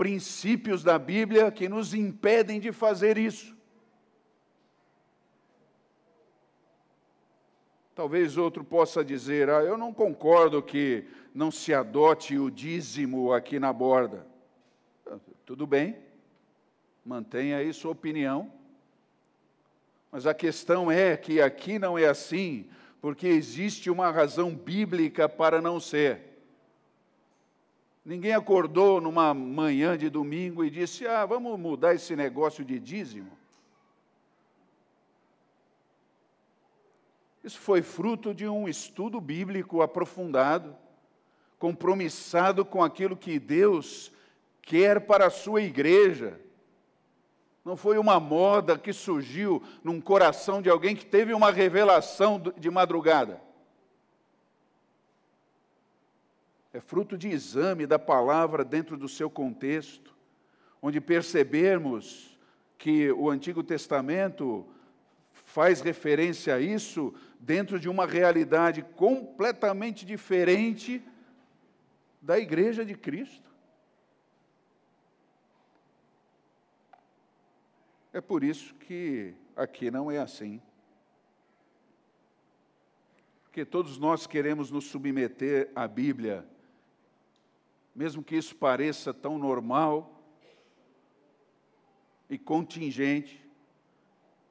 princípios 0.00 0.82
da 0.82 0.98
Bíblia 0.98 1.52
que 1.52 1.68
nos 1.68 1.92
impedem 1.92 2.58
de 2.58 2.72
fazer 2.72 3.18
isso. 3.18 3.54
Talvez 7.94 8.38
outro 8.38 8.64
possa 8.64 9.04
dizer: 9.04 9.50
ah, 9.50 9.62
eu 9.62 9.76
não 9.76 9.92
concordo 9.92 10.62
que 10.62 11.04
não 11.34 11.50
se 11.50 11.74
adote 11.74 12.38
o 12.38 12.50
dízimo 12.50 13.30
aqui 13.30 13.58
na 13.58 13.74
borda. 13.74 14.26
Ah, 15.06 15.18
tudo 15.44 15.66
bem, 15.66 15.98
mantenha 17.04 17.58
aí 17.58 17.70
sua 17.70 17.90
opinião. 17.90 18.50
Mas 20.10 20.26
a 20.26 20.32
questão 20.32 20.90
é 20.90 21.14
que 21.14 21.42
aqui 21.42 21.78
não 21.78 21.98
é 21.98 22.06
assim, 22.06 22.70
porque 23.02 23.26
existe 23.26 23.90
uma 23.90 24.10
razão 24.10 24.54
bíblica 24.54 25.28
para 25.28 25.60
não 25.60 25.78
ser. 25.78 26.29
Ninguém 28.04 28.32
acordou 28.32 29.00
numa 29.00 29.34
manhã 29.34 29.96
de 29.96 30.08
domingo 30.08 30.64
e 30.64 30.70
disse: 30.70 31.06
Ah, 31.06 31.26
vamos 31.26 31.58
mudar 31.58 31.94
esse 31.94 32.16
negócio 32.16 32.64
de 32.64 32.78
dízimo. 32.78 33.30
Isso 37.42 37.58
foi 37.58 37.82
fruto 37.82 38.34
de 38.34 38.46
um 38.46 38.68
estudo 38.68 39.20
bíblico 39.20 39.82
aprofundado, 39.82 40.76
compromissado 41.58 42.64
com 42.64 42.82
aquilo 42.82 43.16
que 43.16 43.38
Deus 43.38 44.12
quer 44.62 45.00
para 45.00 45.26
a 45.26 45.30
sua 45.30 45.62
igreja. 45.62 46.38
Não 47.64 47.76
foi 47.76 47.98
uma 47.98 48.18
moda 48.18 48.78
que 48.78 48.92
surgiu 48.92 49.62
num 49.84 50.00
coração 50.00 50.62
de 50.62 50.70
alguém 50.70 50.96
que 50.96 51.04
teve 51.04 51.34
uma 51.34 51.50
revelação 51.50 52.40
de 52.56 52.70
madrugada. 52.70 53.40
É 56.72 56.80
fruto 56.80 57.18
de 57.18 57.28
exame 57.28 57.86
da 57.86 57.98
palavra 57.98 58.64
dentro 58.64 58.96
do 58.96 59.08
seu 59.08 59.28
contexto, 59.28 60.16
onde 60.80 61.00
percebermos 61.00 62.38
que 62.78 63.10
o 63.12 63.28
Antigo 63.28 63.62
Testamento 63.62 64.66
faz 65.32 65.80
referência 65.80 66.54
a 66.54 66.60
isso 66.60 67.12
dentro 67.38 67.78
de 67.78 67.88
uma 67.88 68.06
realidade 68.06 68.82
completamente 68.82 70.06
diferente 70.06 71.02
da 72.22 72.38
igreja 72.38 72.84
de 72.84 72.94
Cristo. 72.94 73.50
É 78.12 78.20
por 78.20 78.44
isso 78.44 78.74
que 78.74 79.34
aqui 79.56 79.90
não 79.90 80.10
é 80.10 80.18
assim. 80.18 80.60
Porque 83.44 83.64
todos 83.64 83.98
nós 83.98 84.26
queremos 84.26 84.70
nos 84.70 84.84
submeter 84.84 85.70
à 85.74 85.88
Bíblia, 85.88 86.46
mesmo 87.94 88.22
que 88.22 88.36
isso 88.36 88.54
pareça 88.54 89.12
tão 89.12 89.38
normal 89.38 90.22
e 92.28 92.38
contingente. 92.38 93.44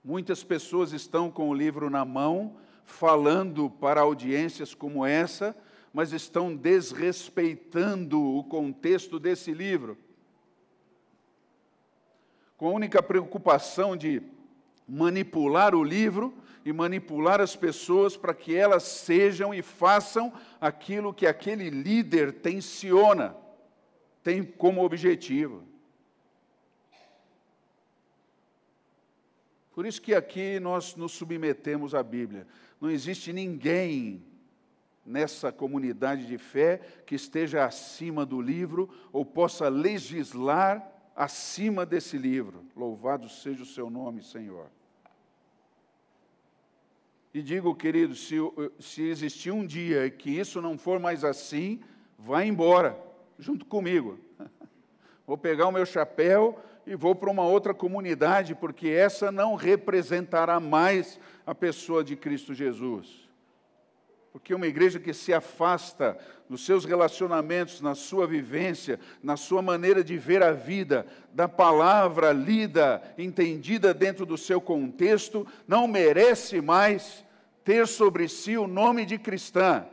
Muitas 0.04 0.44
pessoas 0.44 0.92
estão 0.92 1.32
com 1.32 1.50
o 1.50 1.54
livro 1.54 1.90
na 1.90 2.04
mão, 2.04 2.58
falando 2.86 3.70
para 3.70 4.02
audiências 4.02 4.74
como 4.74 5.06
essa, 5.06 5.56
mas 5.94 6.14
estão 6.14 6.56
desrespeitando 6.56 8.22
o 8.22 8.44
contexto 8.44 9.20
desse 9.20 9.54
livro 9.54 9.98
com 12.60 12.68
a 12.68 12.74
única 12.74 13.02
preocupação 13.02 13.96
de 13.96 14.22
manipular 14.90 15.76
o 15.76 15.84
livro 15.84 16.34
e 16.66 16.74
manipular 16.74 17.40
as 17.40 17.56
pessoas 17.56 18.18
para 18.18 18.34
que 18.34 18.56
elas 18.56 18.84
sejam 18.84 19.54
e 19.54 19.62
façam 19.62 20.34
aquilo 20.60 21.14
que 21.14 21.28
aquele 21.28 21.70
líder 21.70 22.34
tensiona, 22.34 23.36
tem 24.24 24.44
como 24.44 24.84
objetivo. 24.84 25.64
Por 29.72 29.86
isso 29.86 30.02
que 30.02 30.14
aqui 30.14 30.60
nós 30.60 30.96
nos 30.96 31.14
submetemos 31.14 31.96
à 31.96 32.04
Bíblia. 32.04 32.46
Não 32.82 32.90
existe 32.90 33.32
ninguém 33.32 34.26
nessa 35.06 35.52
comunidade 35.52 36.26
de 36.26 36.38
fé 36.38 36.82
que 37.06 37.16
esteja 37.16 37.64
acima 37.64 38.26
do 38.26 38.42
livro 38.42 38.90
ou 39.12 39.24
possa 39.24 39.70
legislar 39.70 40.86
acima 41.16 41.86
desse 41.86 42.18
livro. 42.18 42.66
Louvado 42.76 43.30
seja 43.30 43.64
o 43.64 43.66
seu 43.66 43.90
nome, 43.90 44.22
Senhor. 44.22 44.70
E 47.34 47.42
digo, 47.42 47.76
querido, 47.76 48.16
se, 48.16 48.36
se 48.80 49.04
existir 49.04 49.52
um 49.52 49.66
dia 49.66 50.10
que 50.10 50.32
isso 50.32 50.62
não 50.62 50.78
for 50.78 51.00
mais 51.00 51.24
assim, 51.24 51.80
vá 52.18 52.44
embora, 52.44 52.98
junto 53.38 53.66
comigo. 53.66 54.20
Vou 55.28 55.38
pegar 55.38 55.68
o 55.68 55.72
meu 55.72 55.86
chapéu 55.86 56.60
e 56.88 56.96
vou 56.96 57.14
para 57.14 57.30
uma 57.30 57.44
outra 57.44 57.72
comunidade, 57.72 58.56
porque 58.56 58.88
essa 58.88 59.32
não 59.32 59.54
representará 59.54 60.60
mais 60.60 61.20
a 61.46 61.54
pessoa 61.54 62.04
de 62.04 62.16
Cristo 62.16 62.52
Jesus. 62.52 63.29
Porque 64.32 64.54
uma 64.54 64.68
igreja 64.68 65.00
que 65.00 65.14
se 65.14 65.34
afasta 65.34 66.18
nos 66.48 66.66
seus 66.66 66.86
relacionamentos, 66.86 67.82
na 67.82 67.96
sua 67.96 68.28
vivência, 68.28 69.00
na 69.24 69.36
sua 69.36 69.62
maneira 69.62 70.04
de 70.04 70.18
ver 70.18 70.44
a 70.44 70.52
vida, 70.52 71.06
da 71.34 71.48
palavra 71.48 72.32
lida, 72.32 73.02
entendida 73.18 73.94
dentro 73.94 74.26
do 74.26 74.38
seu 74.38 74.62
contexto, 74.62 75.48
não 75.68 75.88
merece 75.88 76.62
mais 76.62 77.26
ter 77.64 77.88
sobre 77.88 78.28
si 78.28 78.58
o 78.58 78.68
nome 78.68 79.06
de 79.06 79.18
cristã. 79.18 79.86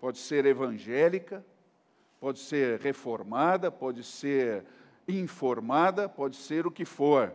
Pode 0.00 0.18
ser 0.18 0.46
evangélica, 0.46 1.44
pode 2.18 2.38
ser 2.38 2.80
reformada, 2.80 3.70
pode 3.70 4.04
ser 4.04 4.64
informada, 5.06 6.08
pode 6.08 6.36
ser 6.36 6.66
o 6.66 6.70
que 6.70 6.84
for 6.84 7.32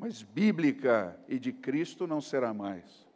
mas 0.00 0.22
bíblica 0.22 1.14
e 1.28 1.38
de 1.38 1.52
Cristo 1.52 2.06
não 2.06 2.22
será 2.22 2.54
mais. 2.54 3.06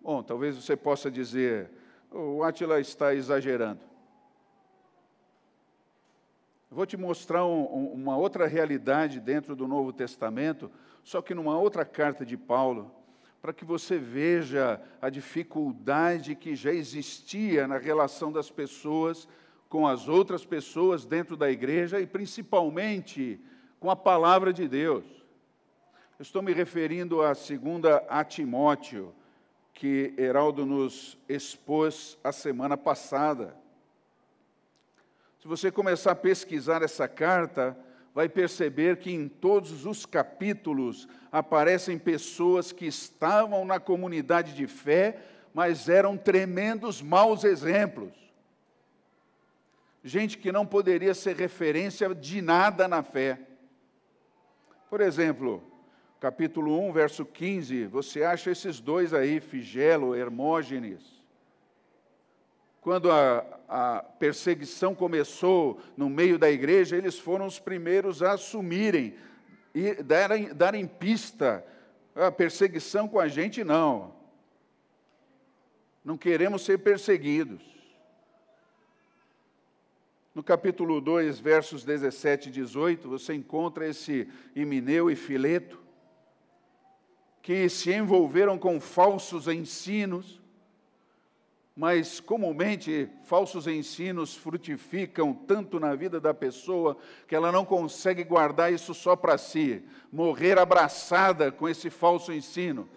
Bom, 0.00 0.22
talvez 0.22 0.56
você 0.56 0.74
possa 0.74 1.10
dizer, 1.10 1.70
o 2.10 2.42
Átila 2.42 2.80
está 2.80 3.14
exagerando. 3.14 3.82
vou 6.70 6.86
te 6.86 6.96
mostrar 6.96 7.44
um, 7.44 7.60
um, 7.60 7.92
uma 7.92 8.16
outra 8.16 8.46
realidade 8.46 9.20
dentro 9.20 9.54
do 9.54 9.68
Novo 9.68 9.92
Testamento, 9.92 10.70
só 11.04 11.20
que 11.20 11.34
numa 11.34 11.58
outra 11.58 11.84
carta 11.84 12.24
de 12.24 12.38
Paulo, 12.38 12.90
para 13.42 13.52
que 13.52 13.66
você 13.66 13.98
veja 13.98 14.80
a 15.02 15.10
dificuldade 15.10 16.34
que 16.34 16.56
já 16.56 16.72
existia 16.72 17.68
na 17.68 17.76
relação 17.76 18.32
das 18.32 18.50
pessoas 18.50 19.28
com 19.68 19.86
as 19.86 20.08
outras 20.08 20.46
pessoas 20.46 21.04
dentro 21.04 21.36
da 21.36 21.50
igreja 21.50 22.00
e 22.00 22.06
principalmente 22.06 23.38
com 23.80 23.90
a 23.90 23.96
palavra 23.96 24.52
de 24.52 24.66
Deus. 24.66 25.04
Eu 26.18 26.22
estou 26.22 26.42
me 26.42 26.52
referindo 26.52 27.22
à 27.22 27.34
segunda 27.34 28.04
a 28.08 28.24
Timóteo, 28.24 29.14
que 29.72 30.12
Heraldo 30.18 30.66
nos 30.66 31.16
expôs 31.28 32.18
a 32.24 32.32
semana 32.32 32.76
passada. 32.76 33.54
Se 35.40 35.46
você 35.46 35.70
começar 35.70 36.10
a 36.10 36.16
pesquisar 36.16 36.82
essa 36.82 37.06
carta, 37.06 37.78
vai 38.12 38.28
perceber 38.28 38.96
que 38.96 39.12
em 39.12 39.28
todos 39.28 39.86
os 39.86 40.04
capítulos 40.04 41.06
aparecem 41.30 41.96
pessoas 41.96 42.72
que 42.72 42.86
estavam 42.86 43.64
na 43.64 43.78
comunidade 43.78 44.54
de 44.54 44.66
fé, 44.66 45.22
mas 45.54 45.88
eram 45.88 46.16
tremendos 46.16 47.00
maus 47.00 47.44
exemplos. 47.44 48.12
Gente 50.02 50.38
que 50.38 50.50
não 50.50 50.66
poderia 50.66 51.14
ser 51.14 51.36
referência 51.36 52.12
de 52.12 52.42
nada 52.42 52.88
na 52.88 53.04
fé. 53.04 53.47
Por 54.88 55.02
exemplo, 55.02 55.62
capítulo 56.18 56.80
1, 56.88 56.92
verso 56.92 57.24
15, 57.24 57.86
você 57.86 58.22
acha 58.22 58.50
esses 58.50 58.80
dois 58.80 59.12
aí, 59.12 59.38
Figelo, 59.38 60.16
Hermógenes. 60.16 61.18
Quando 62.80 63.10
a, 63.10 63.44
a 63.68 64.02
perseguição 64.18 64.94
começou 64.94 65.78
no 65.94 66.08
meio 66.08 66.38
da 66.38 66.50
igreja, 66.50 66.96
eles 66.96 67.18
foram 67.18 67.44
os 67.44 67.58
primeiros 67.58 68.22
a 68.22 68.32
assumirem 68.32 69.14
e 69.74 70.02
darem, 70.02 70.54
darem 70.54 70.86
pista. 70.86 71.62
A 72.14 72.32
perseguição 72.32 73.06
com 73.06 73.20
a 73.20 73.28
gente, 73.28 73.62
não. 73.62 74.14
Não 76.02 76.16
queremos 76.16 76.64
ser 76.64 76.78
perseguidos. 76.78 77.77
No 80.34 80.42
capítulo 80.42 81.00
2, 81.00 81.40
versos 81.40 81.84
17 81.84 82.48
e 82.48 82.52
18, 82.52 83.08
você 83.08 83.34
encontra 83.34 83.86
esse 83.88 84.28
Himineu 84.54 85.10
e 85.10 85.16
Fileto, 85.16 85.80
que 87.42 87.68
se 87.68 87.92
envolveram 87.92 88.58
com 88.58 88.78
falsos 88.78 89.48
ensinos, 89.48 90.40
mas 91.74 92.20
comumente 92.20 93.08
falsos 93.24 93.66
ensinos 93.66 94.34
frutificam 94.34 95.32
tanto 95.32 95.80
na 95.80 95.94
vida 95.94 96.20
da 96.20 96.34
pessoa 96.34 96.98
que 97.26 97.34
ela 97.34 97.50
não 97.50 97.64
consegue 97.64 98.22
guardar 98.22 98.72
isso 98.72 98.92
só 98.92 99.16
para 99.16 99.38
si, 99.38 99.82
morrer 100.12 100.58
abraçada 100.58 101.50
com 101.50 101.68
esse 101.68 101.88
falso 101.88 102.32
ensino. 102.32 102.88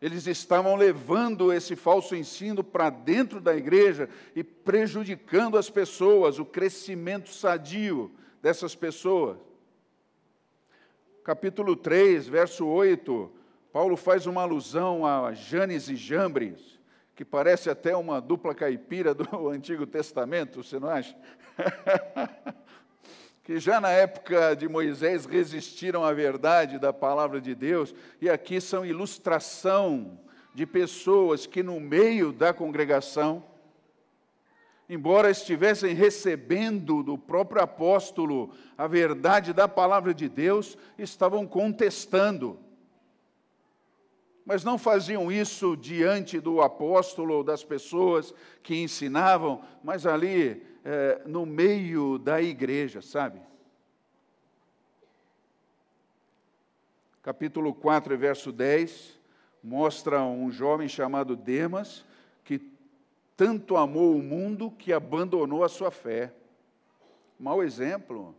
Eles 0.00 0.26
estavam 0.26 0.76
levando 0.76 1.52
esse 1.52 1.74
falso 1.74 2.14
ensino 2.14 2.62
para 2.62 2.88
dentro 2.88 3.40
da 3.40 3.56
igreja 3.56 4.08
e 4.34 4.44
prejudicando 4.44 5.58
as 5.58 5.68
pessoas, 5.68 6.38
o 6.38 6.44
crescimento 6.44 7.30
sadio 7.30 8.10
dessas 8.40 8.74
pessoas. 8.74 9.38
Capítulo 11.24 11.74
3, 11.74 12.28
verso 12.28 12.64
8, 12.66 13.30
Paulo 13.72 13.96
faz 13.96 14.26
uma 14.26 14.42
alusão 14.42 15.04
a 15.04 15.32
Janes 15.32 15.88
e 15.88 15.96
Jambres 15.96 16.78
que 17.18 17.24
parece 17.24 17.68
até 17.68 17.96
uma 17.96 18.20
dupla 18.20 18.54
caipira 18.54 19.12
do 19.12 19.48
Antigo 19.50 19.84
Testamento, 19.84 20.62
você 20.62 20.78
não 20.78 20.88
acha? 20.88 21.16
que 23.48 23.58
já 23.58 23.80
na 23.80 23.88
época 23.88 24.54
de 24.54 24.68
Moisés 24.68 25.24
resistiram 25.24 26.04
à 26.04 26.12
verdade 26.12 26.78
da 26.78 26.92
palavra 26.92 27.40
de 27.40 27.54
Deus, 27.54 27.94
e 28.20 28.28
aqui 28.28 28.60
são 28.60 28.84
ilustração 28.84 30.20
de 30.54 30.66
pessoas 30.66 31.46
que 31.46 31.62
no 31.62 31.80
meio 31.80 32.30
da 32.30 32.52
congregação, 32.52 33.42
embora 34.86 35.30
estivessem 35.30 35.94
recebendo 35.94 37.02
do 37.02 37.16
próprio 37.16 37.62
apóstolo 37.62 38.52
a 38.76 38.86
verdade 38.86 39.54
da 39.54 39.66
palavra 39.66 40.12
de 40.12 40.28
Deus, 40.28 40.76
estavam 40.98 41.46
contestando. 41.46 42.58
Mas 44.44 44.62
não 44.62 44.76
faziam 44.76 45.32
isso 45.32 45.74
diante 45.74 46.38
do 46.38 46.60
apóstolo 46.60 47.36
ou 47.36 47.42
das 47.42 47.64
pessoas 47.64 48.34
que 48.62 48.76
ensinavam, 48.76 49.62
mas 49.82 50.04
ali 50.04 50.62
é, 50.90 51.20
no 51.26 51.44
meio 51.44 52.16
da 52.16 52.40
igreja, 52.40 53.02
sabe? 53.02 53.38
Capítulo 57.22 57.74
4, 57.74 58.16
verso 58.16 58.50
10, 58.50 59.20
mostra 59.62 60.22
um 60.22 60.50
jovem 60.50 60.88
chamado 60.88 61.36
Demas, 61.36 62.06
que 62.42 62.58
tanto 63.36 63.76
amou 63.76 64.16
o 64.16 64.22
mundo 64.22 64.70
que 64.70 64.90
abandonou 64.90 65.62
a 65.62 65.68
sua 65.68 65.90
fé. 65.90 66.32
Mau 67.38 67.62
exemplo. 67.62 68.34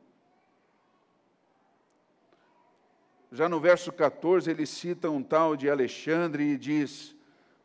Já 3.32 3.48
no 3.48 3.60
verso 3.60 3.92
14, 3.92 4.50
ele 4.50 4.66
cita 4.66 5.08
um 5.08 5.22
tal 5.22 5.56
de 5.56 5.70
Alexandre 5.70 6.44
e 6.46 6.58
diz: 6.58 7.16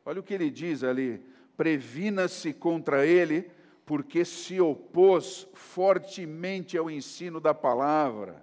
olha 0.05 0.21
o 0.21 0.23
que 0.23 0.35
ele 0.35 0.51
diz 0.51 0.85
ali: 0.85 1.25
previna-se 1.57 2.53
contra 2.53 3.07
ele, 3.07 3.51
porque 3.87 4.25
se 4.25 4.61
opôs 4.61 5.47
fortemente 5.53 6.77
ao 6.77 6.91
ensino 6.91 7.41
da 7.41 7.53
palavra. 7.53 8.43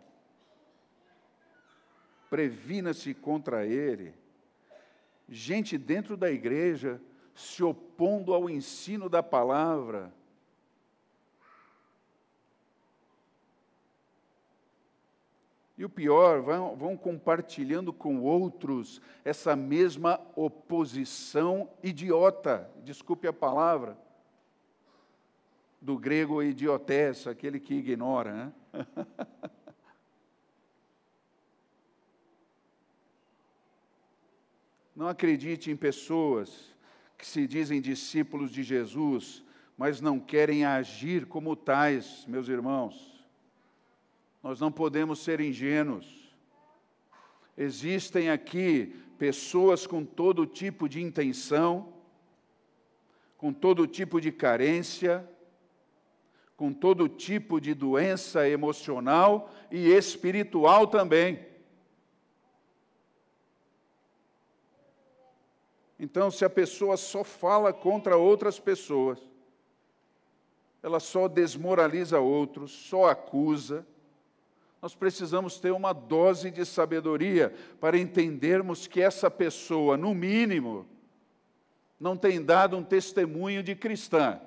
Previna-se 2.29 3.13
contra 3.13 3.65
ele. 3.65 4.13
Gente 5.27 5.77
dentro 5.77 6.15
da 6.15 6.31
igreja 6.31 7.01
se 7.33 7.63
opondo 7.63 8.33
ao 8.33 8.49
ensino 8.49 9.09
da 9.09 9.23
palavra. 9.23 10.13
E 15.77 15.83
o 15.83 15.89
pior, 15.89 16.41
vão, 16.41 16.75
vão, 16.75 16.95
compartilhando 16.95 17.91
com 17.91 18.21
outros 18.21 19.01
essa 19.25 19.55
mesma 19.55 20.21
oposição 20.35 21.67
idiota, 21.81 22.69
desculpe 22.83 23.27
a 23.27 23.33
palavra, 23.33 23.97
do 25.81 25.97
grego 25.97 26.43
idiotes, 26.43 27.25
aquele 27.25 27.59
que 27.59 27.73
ignora. 27.73 28.53
Né? 28.73 28.85
Não 34.95 35.07
acredite 35.07 35.71
em 35.71 35.75
pessoas 35.75 36.71
que 37.17 37.25
se 37.25 37.47
dizem 37.47 37.81
discípulos 37.81 38.51
de 38.51 38.61
Jesus, 38.61 39.43
mas 39.75 39.99
não 39.99 40.19
querem 40.19 40.63
agir 40.63 41.25
como 41.25 41.55
tais, 41.55 42.23
meus 42.27 42.47
irmãos. 42.47 43.25
Nós 44.43 44.59
não 44.59 44.71
podemos 44.71 45.23
ser 45.23 45.39
ingênuos. 45.39 46.35
Existem 47.57 48.29
aqui 48.29 48.95
pessoas 49.17 49.87
com 49.87 50.05
todo 50.05 50.45
tipo 50.45 50.87
de 50.89 51.01
intenção, 51.01 51.93
com 53.37 53.51
todo 53.51 53.87
tipo 53.87 54.21
de 54.21 54.31
carência, 54.31 55.27
com 56.61 56.71
todo 56.71 57.09
tipo 57.09 57.59
de 57.59 57.73
doença 57.73 58.47
emocional 58.47 59.51
e 59.71 59.89
espiritual 59.89 60.85
também. 60.85 61.43
Então, 65.99 66.29
se 66.29 66.45
a 66.45 66.49
pessoa 66.51 66.97
só 66.97 67.23
fala 67.23 67.73
contra 67.73 68.15
outras 68.15 68.59
pessoas, 68.59 69.17
ela 70.83 70.99
só 70.99 71.27
desmoraliza 71.27 72.19
outros, 72.19 72.71
só 72.71 73.09
acusa, 73.09 73.83
nós 74.79 74.93
precisamos 74.93 75.59
ter 75.59 75.71
uma 75.71 75.93
dose 75.93 76.51
de 76.51 76.63
sabedoria 76.63 77.55
para 77.79 77.97
entendermos 77.97 78.85
que 78.85 79.01
essa 79.01 79.31
pessoa, 79.31 79.97
no 79.97 80.13
mínimo, 80.13 80.85
não 81.99 82.15
tem 82.15 82.39
dado 82.39 82.77
um 82.77 82.83
testemunho 82.83 83.63
de 83.63 83.75
cristã. 83.75 84.39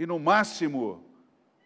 E 0.00 0.06
no 0.06 0.18
máximo, 0.18 1.04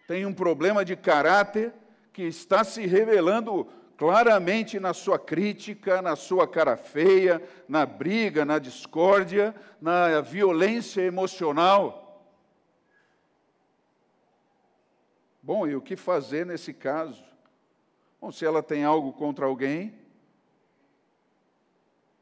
tem 0.09 0.27
um 0.27 0.35
problema 0.35 0.85
de 0.85 0.97
caráter 0.97 1.73
que 2.13 2.25
está 2.25 2.65
se 2.65 2.85
revelando 2.85 3.69
claramente 3.97 4.81
na 4.81 4.93
sua 4.93 5.21
crítica, 5.21 6.03
na 6.03 6.17
sua 6.17 6.49
cara 6.49 6.77
feia, 6.77 7.41
na 7.69 7.87
briga, 7.87 8.45
na 8.45 8.59
discórdia, 8.59 9.55
na 9.81 10.21
violência 10.21 11.01
emocional. 11.01 12.29
Bom, 15.41 15.65
e 15.65 15.77
o 15.77 15.81
que 15.81 15.95
fazer 15.95 16.45
nesse 16.45 16.75
caso? 16.75 17.25
Bom, 18.21 18.33
se 18.33 18.45
ela 18.45 18.65
tem 18.65 18.83
algo 18.83 19.13
contra 19.13 19.47
alguém, 19.47 19.95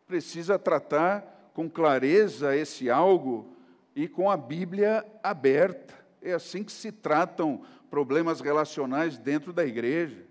precisa 0.06 0.58
tratar 0.58 1.50
com 1.54 1.70
clareza 1.70 2.54
esse 2.54 2.90
algo 2.90 3.56
e 3.96 4.06
com 4.06 4.30
a 4.30 4.36
Bíblia 4.36 5.06
aberta. 5.22 6.01
É 6.22 6.32
assim 6.32 6.62
que 6.62 6.72
se 6.72 6.92
tratam 6.92 7.62
problemas 7.90 8.40
relacionais 8.40 9.18
dentro 9.18 9.52
da 9.52 9.64
igreja. 9.64 10.24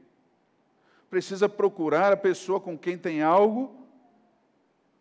Precisa 1.09 1.49
procurar 1.49 2.13
a 2.13 2.17
pessoa 2.17 2.59
com 2.59 2.77
quem 2.77 2.97
tem 2.97 3.21
algo 3.21 3.85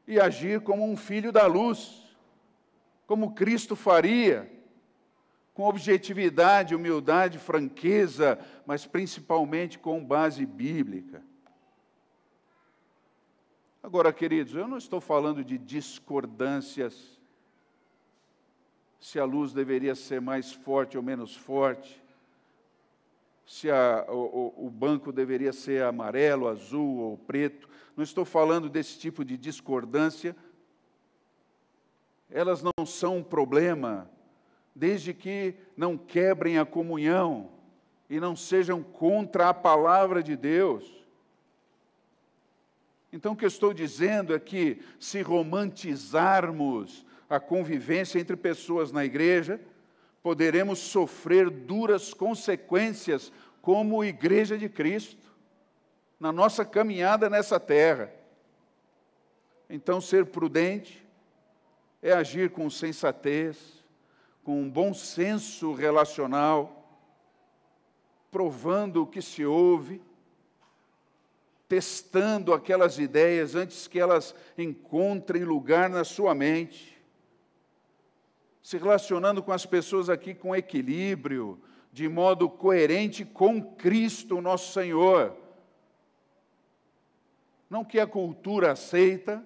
e 0.06 0.18
agir 0.18 0.60
como 0.60 0.84
um 0.84 0.96
filho 0.96 1.30
da 1.30 1.46
luz, 1.46 2.04
como 3.06 3.34
Cristo 3.34 3.76
faria 3.76 4.50
com 5.54 5.68
objetividade, 5.68 6.74
humildade, 6.74 7.38
franqueza, 7.38 8.38
mas 8.64 8.86
principalmente 8.86 9.78
com 9.78 10.02
base 10.02 10.46
bíblica. 10.46 11.22
Agora, 13.82 14.12
queridos, 14.12 14.54
eu 14.54 14.66
não 14.66 14.78
estou 14.78 15.00
falando 15.02 15.44
de 15.44 15.58
discordâncias, 15.58 17.19
se 19.00 19.18
a 19.18 19.24
luz 19.24 19.52
deveria 19.52 19.94
ser 19.94 20.20
mais 20.20 20.52
forte 20.52 20.96
ou 20.96 21.02
menos 21.02 21.34
forte, 21.34 22.00
se 23.46 23.70
a, 23.70 24.04
o, 24.08 24.66
o 24.66 24.70
banco 24.70 25.10
deveria 25.10 25.52
ser 25.52 25.82
amarelo, 25.82 26.46
azul 26.46 26.98
ou 26.98 27.18
preto. 27.18 27.68
Não 27.96 28.04
estou 28.04 28.24
falando 28.24 28.68
desse 28.68 28.98
tipo 28.98 29.24
de 29.24 29.36
discordância. 29.36 30.36
Elas 32.30 32.62
não 32.62 32.86
são 32.86 33.16
um 33.16 33.24
problema 33.24 34.08
desde 34.72 35.12
que 35.12 35.56
não 35.76 35.98
quebrem 35.98 36.58
a 36.58 36.64
comunhão 36.64 37.50
e 38.08 38.20
não 38.20 38.36
sejam 38.36 38.82
contra 38.82 39.48
a 39.48 39.54
palavra 39.54 40.22
de 40.22 40.36
Deus. 40.36 41.00
Então, 43.12 43.32
o 43.32 43.36
que 43.36 43.44
eu 43.44 43.48
estou 43.48 43.74
dizendo 43.74 44.32
é 44.32 44.38
que, 44.38 44.80
se 45.00 45.22
romantizarmos 45.22 47.04
a 47.30 47.38
convivência 47.38 48.18
entre 48.18 48.36
pessoas 48.36 48.90
na 48.90 49.04
igreja, 49.04 49.60
poderemos 50.20 50.80
sofrer 50.80 51.48
duras 51.48 52.12
consequências 52.12 53.32
como 53.62 54.04
igreja 54.04 54.58
de 54.58 54.68
Cristo, 54.68 55.30
na 56.18 56.32
nossa 56.32 56.64
caminhada 56.64 57.30
nessa 57.30 57.60
terra. 57.60 58.12
Então, 59.68 60.00
ser 60.00 60.26
prudente 60.26 61.06
é 62.02 62.12
agir 62.12 62.50
com 62.50 62.68
sensatez, 62.68 63.82
com 64.42 64.60
um 64.60 64.68
bom 64.68 64.92
senso 64.92 65.72
relacional, 65.72 66.98
provando 68.30 69.02
o 69.02 69.06
que 69.06 69.22
se 69.22 69.44
ouve, 69.44 70.02
testando 71.68 72.52
aquelas 72.52 72.98
ideias 72.98 73.54
antes 73.54 73.86
que 73.86 74.00
elas 74.00 74.34
encontrem 74.58 75.44
lugar 75.44 75.88
na 75.88 76.02
sua 76.02 76.34
mente, 76.34 76.99
se 78.70 78.78
relacionando 78.78 79.42
com 79.42 79.50
as 79.50 79.66
pessoas 79.66 80.08
aqui 80.08 80.32
com 80.32 80.54
equilíbrio, 80.54 81.60
de 81.92 82.08
modo 82.08 82.48
coerente 82.48 83.24
com 83.24 83.60
Cristo, 83.60 84.40
nosso 84.40 84.72
Senhor. 84.72 85.34
Não 87.68 87.84
que 87.84 87.98
a 87.98 88.06
cultura 88.06 88.70
aceita, 88.70 89.44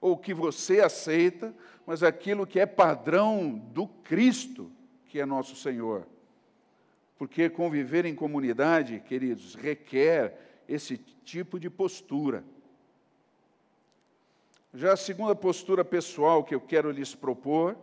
ou 0.00 0.16
que 0.16 0.32
você 0.32 0.80
aceita, 0.80 1.54
mas 1.84 2.02
aquilo 2.02 2.46
que 2.46 2.58
é 2.58 2.64
padrão 2.64 3.58
do 3.74 3.86
Cristo, 3.86 4.72
que 5.04 5.20
é 5.20 5.26
nosso 5.26 5.54
Senhor. 5.54 6.06
Porque 7.18 7.50
conviver 7.50 8.06
em 8.06 8.14
comunidade, 8.14 9.00
queridos, 9.00 9.54
requer 9.54 10.62
esse 10.66 10.96
tipo 10.96 11.60
de 11.60 11.68
postura. 11.68 12.42
Já 14.72 14.94
a 14.94 14.96
segunda 14.96 15.34
postura 15.34 15.84
pessoal 15.84 16.42
que 16.42 16.54
eu 16.54 16.60
quero 16.62 16.90
lhes 16.90 17.14
propor, 17.14 17.76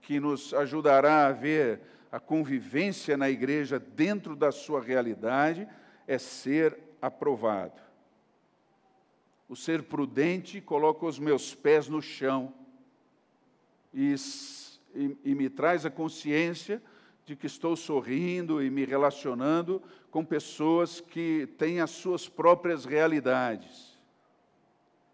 que 0.00 0.18
nos 0.18 0.54
ajudará 0.54 1.26
a 1.26 1.32
ver 1.32 1.80
a 2.10 2.20
convivência 2.20 3.16
na 3.16 3.28
igreja 3.28 3.78
dentro 3.78 4.36
da 4.36 4.52
sua 4.52 4.80
realidade, 4.80 5.66
é 6.06 6.16
ser 6.16 6.78
aprovado. 7.02 7.80
O 9.48 9.56
ser 9.56 9.82
prudente 9.82 10.60
coloca 10.60 11.04
os 11.04 11.18
meus 11.18 11.54
pés 11.54 11.88
no 11.88 12.00
chão 12.00 12.54
e, 13.92 14.14
e, 14.94 15.16
e 15.24 15.34
me 15.34 15.50
traz 15.50 15.84
a 15.84 15.90
consciência 15.90 16.80
de 17.26 17.34
que 17.34 17.46
estou 17.46 17.74
sorrindo 17.74 18.62
e 18.62 18.70
me 18.70 18.84
relacionando 18.84 19.82
com 20.10 20.24
pessoas 20.24 21.00
que 21.00 21.48
têm 21.58 21.80
as 21.80 21.90
suas 21.90 22.28
próprias 22.28 22.84
realidades. 22.84 23.98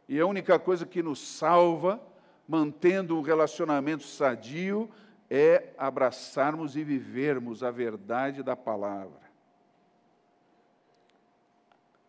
E 0.09 0.18
a 0.18 0.26
única 0.26 0.59
coisa 0.59 0.85
que 0.85 1.02
nos 1.02 1.20
salva, 1.20 2.00
mantendo 2.50 3.16
um 3.16 3.20
relacionamento 3.20 4.02
sadio, 4.02 4.90
é 5.30 5.72
abraçarmos 5.78 6.74
e 6.74 6.82
vivermos 6.82 7.62
a 7.62 7.70
verdade 7.70 8.42
da 8.42 8.56
palavra. 8.56 9.20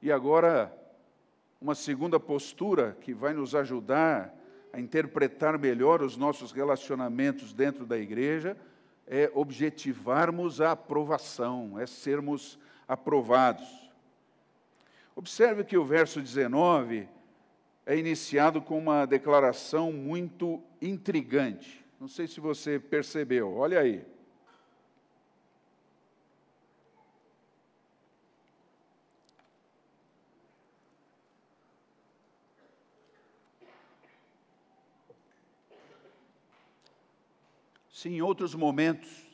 E 0.01 0.12
agora, 0.12 0.75
uma 1.62 1.75
segunda 1.75 2.19
postura 2.19 2.97
que 3.01 3.13
vai 3.13 3.34
nos 3.34 3.54
ajudar 3.54 4.34
a 4.73 4.80
interpretar 4.80 5.60
melhor 5.60 6.01
os 6.01 6.17
nossos 6.17 6.51
relacionamentos 6.51 7.54
dentro 7.54 7.86
da 7.86 7.99
igreja 7.99 8.58
é 9.06 9.32
objetivarmos 9.36 10.60
a 10.60 10.71
aprovação, 10.71 11.80
é 11.80 11.86
sermos 11.86 12.58
aprovados. 12.88 13.91
Observe 15.15 15.63
que 15.63 15.77
o 15.77 15.86
verso 15.86 16.19
19 16.19 17.08
é 17.86 17.98
iniciado 17.98 18.62
com 18.62 18.78
uma 18.78 19.06
declaração 19.06 19.91
muito 19.91 20.62
intrigante. 20.82 21.84
Não 22.00 22.08
sei 22.08 22.28
se 22.28 22.39
você 22.39 22.80
percebeu, 22.80 23.56
olha 23.56 23.80
aí. 23.80 24.06
Se 37.91 38.10
em 38.10 38.22
outros 38.22 38.56
momentos 38.56 39.32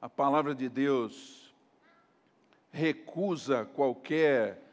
a 0.00 0.08
palavra 0.08 0.54
de 0.54 0.68
Deus 0.68 1.54
recusa 2.72 3.64
qualquer 3.64 4.69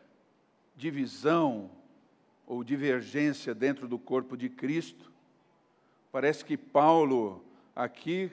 divisão 0.78 1.70
ou 2.46 2.64
divergência 2.64 3.54
dentro 3.54 3.88
do 3.88 4.00
corpo 4.00 4.38
de 4.38 4.48
Cristo, 4.48 5.12
parece 6.12 6.46
que 6.46 6.56
Paulo, 6.56 7.44
aqui, 7.76 8.32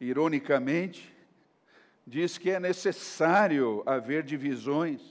ironicamente, 0.00 1.14
diz 2.06 2.38
que 2.38 2.50
é 2.50 2.58
necessário 2.58 3.82
haver 3.84 4.22
divisões. 4.22 5.02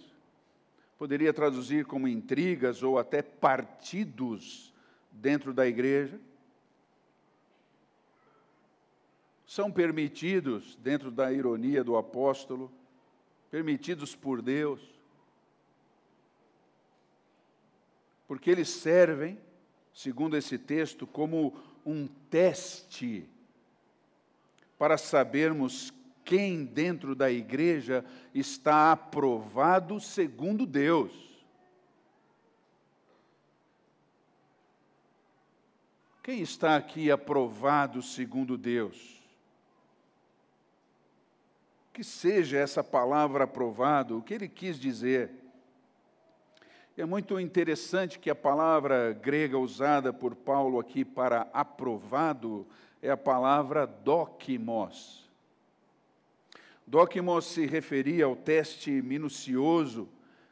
Poderia 0.97 1.31
traduzir 1.31 1.85
como 1.85 2.07
intrigas 2.07 2.81
ou 2.81 2.97
até 2.97 3.21
partidos 3.21 4.73
dentro 5.11 5.53
da 5.53 5.67
igreja. 5.67 6.19
são 9.49 9.71
permitidos, 9.71 10.75
dentro 10.75 11.09
da 11.09 11.33
ironia 11.33 11.83
do 11.83 11.97
apóstolo, 11.97 12.71
permitidos 13.49 14.15
por 14.15 14.43
Deus, 14.43 14.79
porque 18.29 18.51
eles 18.51 18.69
servem, 18.69 19.41
segundo 19.91 20.37
esse 20.37 20.59
texto, 20.59 21.07
como 21.07 21.51
um 21.83 22.05
teste 22.29 23.27
para 24.77 24.99
sabermos 24.99 25.91
quem 26.23 26.63
dentro 26.63 27.15
da 27.15 27.31
igreja 27.31 28.05
está 28.31 28.91
aprovado 28.91 29.99
segundo 29.99 30.67
Deus. 30.67 31.11
Quem 36.21 36.39
está 36.39 36.75
aqui 36.75 37.09
aprovado 37.09 37.99
segundo 38.03 38.59
Deus? 38.59 39.17
que 41.91 42.03
seja 42.05 42.57
essa 42.57 42.81
palavra 42.81 43.43
aprovado, 43.43 44.17
o 44.17 44.21
que 44.21 44.33
ele 44.33 44.47
quis 44.47 44.79
dizer. 44.79 45.48
É 46.99 47.05
muito 47.05 47.39
interessante 47.39 48.19
que 48.19 48.29
a 48.29 48.35
palavra 48.35 49.13
grega 49.13 49.57
usada 49.57 50.11
por 50.11 50.35
Paulo 50.35 50.81
aqui 50.81 51.05
para 51.05 51.47
aprovado 51.53 52.67
é 53.01 53.09
a 53.09 53.15
palavra 53.15 53.87
dokimos. 53.87 55.25
Dokimos 56.85 57.45
se 57.45 57.65
referia 57.65 58.25
ao 58.25 58.35
teste 58.35 58.91
minucioso 59.01 60.09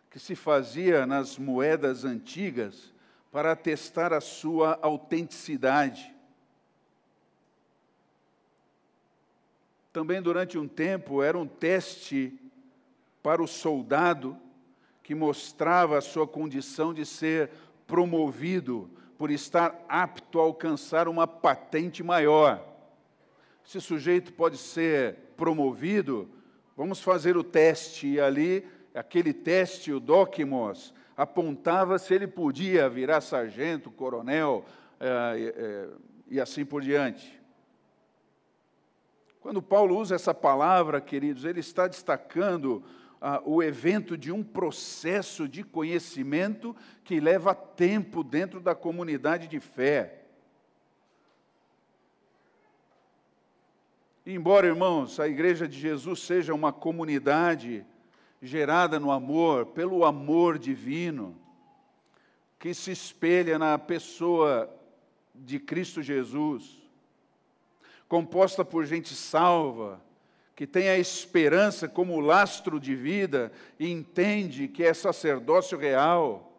que 0.10 0.18
se 0.20 0.38
fazia 0.38 1.06
nas 1.06 1.38
moedas 1.38 2.06
antigas 2.06 2.94
para 3.30 3.54
testar 3.54 4.14
a 4.14 4.22
sua 4.22 4.80
autenticidade. 4.82 6.16
também 9.92 10.22
durante 10.22 10.58
um 10.58 10.68
tempo 10.68 11.22
era 11.22 11.38
um 11.38 11.46
teste 11.46 12.40
para 13.22 13.44
o 13.44 13.48
soldado 13.48 14.47
que 15.08 15.16
mostrava 15.16 15.98
a 15.98 16.02
sua 16.02 16.28
condição 16.28 16.94
de 16.94 17.06
ser 17.06 17.50
promovido 17.88 18.90
por 19.18 19.32
estar 19.32 19.86
apto 19.88 20.38
a 20.38 20.44
alcançar 20.44 21.08
uma 21.08 21.26
patente 21.26 22.04
maior. 22.04 22.62
Esse 23.66 23.80
sujeito 23.80 24.34
pode 24.34 24.58
ser 24.58 25.16
promovido, 25.38 26.30
vamos 26.76 27.00
fazer 27.00 27.38
o 27.38 27.44
teste, 27.44 28.06
e 28.06 28.20
ali, 28.20 28.68
aquele 28.94 29.32
teste, 29.32 29.94
o 29.94 30.00
docimos, 30.02 30.94
apontava 31.16 31.98
se 31.98 32.14
ele 32.14 32.28
podia 32.28 32.90
virar 32.90 33.22
sargento, 33.22 33.90
coronel, 33.90 34.66
eh, 35.00 35.54
eh, 35.56 35.90
e 36.30 36.42
assim 36.42 36.66
por 36.66 36.82
diante. 36.82 37.42
Quando 39.40 39.62
Paulo 39.62 39.98
usa 39.98 40.16
essa 40.16 40.34
palavra, 40.34 41.00
queridos, 41.00 41.46
ele 41.46 41.62
está 41.62 41.88
destacando 41.88 42.84
ah, 43.20 43.42
o 43.46 43.64
evento 43.64 44.18
de 44.18 44.32
um 44.32 44.44
processo 44.44 45.48
de 45.48 45.64
conhecimento 45.64 46.76
que 47.04 47.20
leva 47.20 47.56
tempo 47.56 48.24
dentro 48.24 48.60
da 48.60 48.76
comunidade 48.76 49.48
de 49.48 49.60
fé. 49.60 50.24
Embora, 54.26 54.68
irmãos, 54.68 55.20
a 55.20 55.28
Igreja 55.28 55.68
de 55.68 55.80
Jesus 55.80 56.20
seja 56.20 56.54
uma 56.54 56.74
comunidade 56.74 57.86
gerada 58.42 59.00
no 59.00 59.10
amor, 59.10 59.68
pelo 59.68 60.06
amor 60.06 60.60
divino, 60.60 61.36
que 62.60 62.74
se 62.74 62.92
espelha 62.92 63.58
na 63.58 63.78
pessoa 63.80 64.70
de 65.34 65.60
Cristo 65.60 66.02
Jesus, 66.02 66.78
composta 68.08 68.66
por 68.66 68.86
gente 68.86 69.14
salva, 69.14 70.02
que 70.58 70.66
tem 70.66 70.90
a 70.90 70.98
esperança 70.98 71.88
como 71.88 72.20
lastro 72.20 72.80
de 72.80 72.96
vida 72.96 73.52
e 73.80 73.92
entende 73.92 74.68
que 74.68 74.84
é 74.84 74.92
sacerdócio 74.92 75.78
real, 75.78 76.52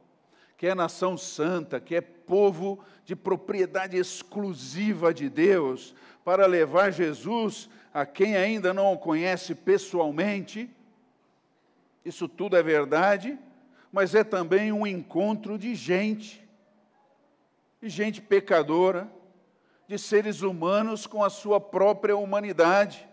que 0.56 0.68
é 0.68 0.74
nação 0.74 1.18
santa, 1.18 1.80
que 1.80 1.96
é 1.96 2.00
povo 2.00 2.78
de 3.04 3.16
propriedade 3.16 3.96
exclusiva 3.96 5.12
de 5.12 5.28
Deus, 5.28 5.96
para 6.24 6.46
levar 6.46 6.92
Jesus 6.92 7.68
a 7.92 8.06
quem 8.06 8.36
ainda 8.36 8.72
não 8.72 8.92
o 8.92 8.98
conhece 8.98 9.52
pessoalmente. 9.52 10.70
Isso 12.04 12.28
tudo 12.28 12.56
é 12.56 12.62
verdade, 12.62 13.36
mas 13.90 14.14
é 14.14 14.22
também 14.22 14.70
um 14.70 14.86
encontro 14.86 15.58
de 15.58 15.74
gente, 15.74 16.48
de 17.82 17.88
gente 17.88 18.22
pecadora, 18.22 19.10
de 19.88 19.98
seres 19.98 20.40
humanos 20.40 21.04
com 21.04 21.24
a 21.24 21.30
sua 21.30 21.60
própria 21.60 22.16
humanidade. 22.16 23.07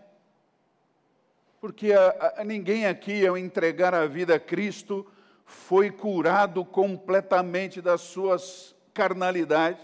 Porque 1.66 1.94
a, 1.94 2.36
a, 2.38 2.44
ninguém 2.44 2.86
aqui, 2.86 3.26
ao 3.26 3.36
entregar 3.36 3.92
a 3.92 4.06
vida 4.06 4.36
a 4.36 4.40
Cristo, 4.40 5.04
foi 5.46 5.90
curado 5.90 6.64
completamente 6.64 7.82
das 7.82 8.02
suas 8.02 8.76
carnalidades. 8.94 9.84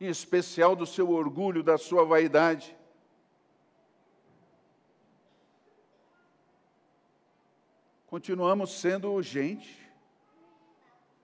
em 0.00 0.06
especial 0.06 0.76
do 0.76 0.86
seu 0.86 1.10
orgulho, 1.10 1.64
da 1.64 1.76
sua 1.76 2.04
vaidade. 2.04 2.76
Continuamos 8.06 8.80
sendo 8.80 9.20
gente, 9.20 9.76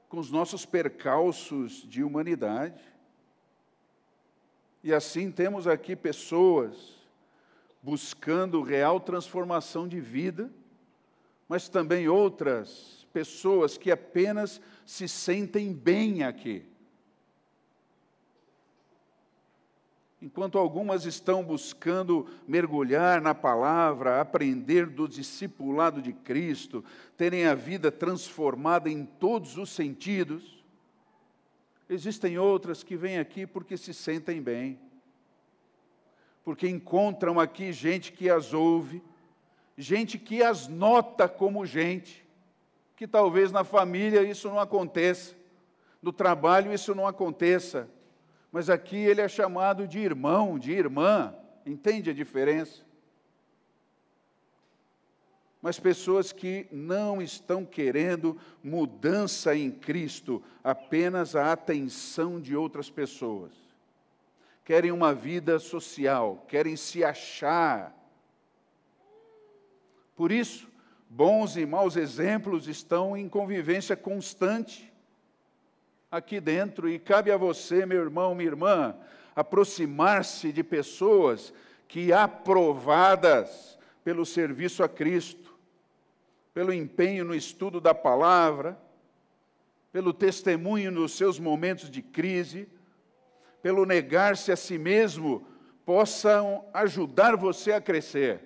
com 0.09 0.19
os 0.19 0.33
nossos 0.33 0.67
percalços 0.67 1.89
de 1.89 2.03
humanidade. 2.03 2.83
E 4.83 4.93
assim 4.93 5.31
temos 5.31 5.69
aqui 5.69 5.95
pessoas 5.95 6.96
buscando 7.87 8.63
real 8.63 8.99
transformação 8.99 9.87
de 9.87 10.01
vida, 10.01 10.51
mas 11.49 11.69
também 11.69 12.09
outras 12.09 13.07
pessoas 13.13 13.79
que 13.79 13.93
apenas 13.93 14.61
se 14.85 15.07
sentem 15.07 15.73
bem 15.73 16.25
aqui. 16.25 16.65
Enquanto 20.21 20.59
algumas 20.59 21.05
estão 21.05 21.45
buscando 21.45 22.27
mergulhar 22.49 23.21
na 23.23 23.37
palavra, 23.37 24.21
aprender 24.21 24.87
do 24.87 25.07
discipulado 25.07 26.03
de 26.03 26.13
Cristo, 26.13 26.85
terem 27.17 27.47
a 27.47 27.55
vida 27.55 27.93
transformada 27.93 28.91
em 28.91 29.05
todos 29.05 29.57
os 29.57 29.71
sentidos, 29.71 30.65
existem 31.89 32.37
outras 32.37 32.83
que 32.83 32.97
vêm 32.97 33.21
aqui 33.21 33.47
porque 33.47 33.77
se 33.77 33.95
sentem 33.95 34.43
bem, 34.43 34.77
porque 36.47 36.69
encontram 36.69 37.41
aqui 37.41 37.73
gente 37.73 38.13
que 38.13 38.31
as 38.31 38.55
ouve, 38.55 39.03
gente 39.77 40.17
que 40.17 40.45
as 40.45 40.69
nota 40.69 41.29
como 41.29 41.67
gente, 41.67 42.25
que 42.95 43.05
talvez 43.05 43.51
na 43.51 43.65
família 43.65 44.23
isso 44.23 44.49
não 44.49 44.61
aconteça, 44.61 45.35
no 46.01 46.13
trabalho 46.13 46.73
isso 46.73 46.95
não 46.95 47.05
aconteça, 47.05 47.91
mas 48.53 48.71
aqui 48.71 48.97
ele 48.97 49.21
é 49.21 49.27
chamado 49.27 49.89
de 49.89 49.99
irmão, 49.99 50.57
de 50.57 50.71
irmã, 50.71 51.35
entende 51.67 52.11
a 52.11 52.15
diferença? 52.15 52.85
Mas 55.61 55.81
pessoas 55.81 56.31
que 56.31 56.69
não 56.71 57.21
estão 57.21 57.65
querendo 57.65 58.39
mudança 58.63 59.57
em 59.57 59.69
Cristo, 59.69 60.41
apenas 60.63 61.35
a 61.35 61.51
atenção 61.51 62.41
de 62.41 62.55
outras 62.55 62.89
pessoas. 62.89 63.66
Querem 64.67 64.91
uma 64.91 65.15
vida 65.15 65.61
social, 65.61 66.45
querem 66.49 66.75
se 66.75 67.05
achar. 67.05 67.97
Por 70.17 70.33
isso, 70.33 70.69
bons 71.09 71.57
e 71.57 71.65
maus 71.65 71.95
exemplos 71.95 72.67
estão 72.67 73.17
em 73.17 73.29
convivência 73.29 73.97
constante 73.97 74.93
aqui 76.11 76.41
dentro 76.41 76.89
e 76.89 76.99
cabe 76.99 77.31
a 77.31 77.37
você, 77.37 77.87
meu 77.87 78.03
irmão, 78.03 78.35
minha 78.35 78.51
irmã, 78.51 78.97
aproximar-se 79.37 80.51
de 80.51 80.65
pessoas 80.65 81.55
que 81.87 82.13
aprovadas 82.13 83.79
pelo 84.03 84.27
serviço 84.27 84.83
a 84.83 84.89
Cristo, 84.89 85.57
pelo 86.53 86.73
empenho 86.73 87.25
no 87.25 87.37
estudo 87.37 87.81
da 87.81 87.95
palavra, 87.95 88.77
pelo 89.93 90.13
testemunho 90.13 90.91
nos 90.91 91.13
seus 91.13 91.39
momentos 91.39 91.89
de 91.89 92.03
crise, 92.03 92.69
pelo 93.67 93.85
negar-se 93.85 94.53
a 94.53 94.57
si 94.57 94.79
mesmo, 94.79 95.45
possam 95.85 96.65
ajudar 96.73 97.37
você 97.37 97.73
a 97.73 97.81
crescer. 97.81 98.41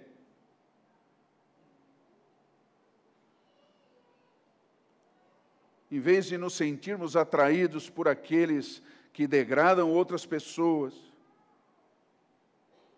em 5.90 5.98
vez 5.98 6.24
de 6.24 6.38
nos 6.38 6.54
sentirmos 6.54 7.16
atraídos 7.16 7.90
por 7.90 8.08
aqueles 8.08 8.82
que 9.12 9.26
degradam 9.26 9.90
outras 9.90 10.24
pessoas, 10.24 10.94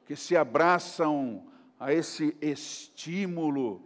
que 0.06 0.14
se 0.14 0.36
abraçam 0.36 1.44
a 1.80 1.92
esse 1.92 2.36
estímulo 2.40 3.82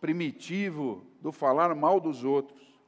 primitivo 0.00 1.06
do 1.20 1.30
falar 1.30 1.72
mal 1.74 2.00
dos 2.00 2.24
outros, 2.24 2.80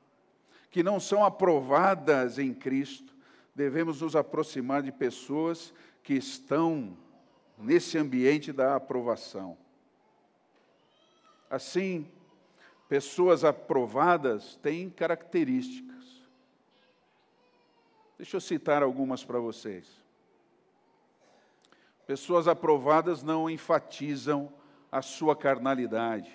que 0.70 0.82
não 0.82 0.98
são 0.98 1.22
aprovadas 1.22 2.38
em 2.38 2.52
Cristo, 2.52 3.17
devemos 3.58 4.00
nos 4.00 4.16
aproximar 4.16 4.82
de 4.82 4.90
pessoas 4.90 5.74
que 6.02 6.14
estão 6.14 6.96
nesse 7.58 7.98
ambiente 7.98 8.52
da 8.52 8.76
aprovação. 8.76 9.58
Assim, 11.50 12.10
Pessoas 12.88 13.44
aprovadas 13.44 14.56
têm 14.56 14.88
características. 14.88 16.26
Deixa 18.16 18.38
eu 18.38 18.40
citar 18.40 18.82
algumas 18.82 19.22
para 19.22 19.38
vocês. 19.38 19.86
Pessoas 22.06 22.48
aprovadas 22.48 23.22
não 23.22 23.50
enfatizam 23.50 24.50
a 24.90 25.02
sua 25.02 25.36
carnalidade. 25.36 26.34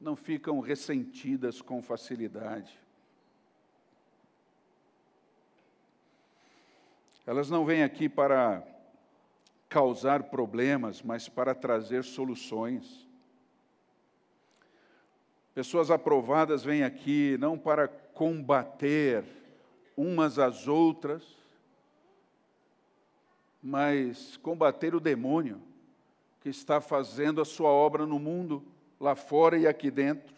Não 0.00 0.16
ficam 0.16 0.58
ressentidas 0.60 1.60
com 1.60 1.82
facilidade. 1.82 2.79
Elas 7.30 7.48
não 7.48 7.64
vêm 7.64 7.84
aqui 7.84 8.08
para 8.08 8.60
causar 9.68 10.24
problemas, 10.24 11.00
mas 11.00 11.28
para 11.28 11.54
trazer 11.54 12.02
soluções. 12.02 13.06
Pessoas 15.54 15.92
aprovadas 15.92 16.64
vêm 16.64 16.82
aqui 16.82 17.36
não 17.38 17.56
para 17.56 17.86
combater 17.86 19.24
umas 19.96 20.40
às 20.40 20.66
outras, 20.66 21.22
mas 23.62 24.36
combater 24.38 24.92
o 24.96 24.98
demônio 24.98 25.62
que 26.40 26.48
está 26.48 26.80
fazendo 26.80 27.40
a 27.40 27.44
sua 27.44 27.70
obra 27.70 28.04
no 28.04 28.18
mundo, 28.18 28.60
lá 28.98 29.14
fora 29.14 29.56
e 29.56 29.68
aqui 29.68 29.88
dentro, 29.88 30.34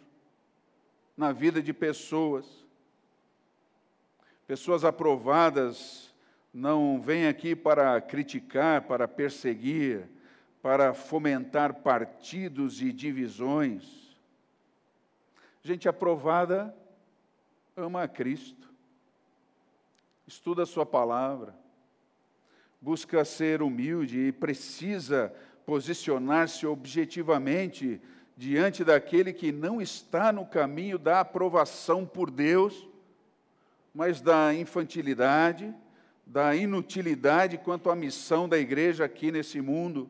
na 1.17 1.31
vida 1.31 1.59
de 1.59 1.73
pessoas. 1.73 2.45
Pessoas 4.45 4.85
aprovadas 4.85 6.12
não 6.53 7.01
vêm 7.01 7.27
aqui 7.27 7.55
para 7.55 7.99
criticar, 7.99 8.83
para 8.83 9.07
perseguir, 9.07 10.07
para 10.61 10.93
fomentar 10.93 11.73
partidos 11.75 12.81
e 12.81 12.93
divisões. 12.93 14.15
Gente 15.63 15.89
aprovada 15.89 16.75
ama 17.75 18.03
a 18.03 18.07
Cristo, 18.07 18.69
estuda 20.27 20.63
a 20.63 20.67
Sua 20.67 20.85
palavra, 20.85 21.55
busca 22.79 23.25
ser 23.25 23.63
humilde 23.63 24.19
e 24.19 24.31
precisa 24.31 25.33
posicionar-se 25.65 26.67
objetivamente 26.67 27.99
diante 28.37 28.83
daquele 28.83 29.33
que 29.33 29.51
não 29.51 29.81
está 29.81 30.31
no 30.31 30.45
caminho 30.45 30.99
da 30.99 31.21
aprovação 31.21 32.05
por 32.05 32.29
Deus, 32.29 32.87
mas 33.93 34.21
da 34.21 34.53
infantilidade, 34.53 35.73
da 36.33 36.55
inutilidade 36.55 37.59
quanto 37.59 37.91
à 37.91 37.95
missão 37.95 38.49
da 38.49 38.57
igreja 38.57 39.05
aqui 39.05 39.31
nesse 39.31 39.61
mundo. 39.61 40.09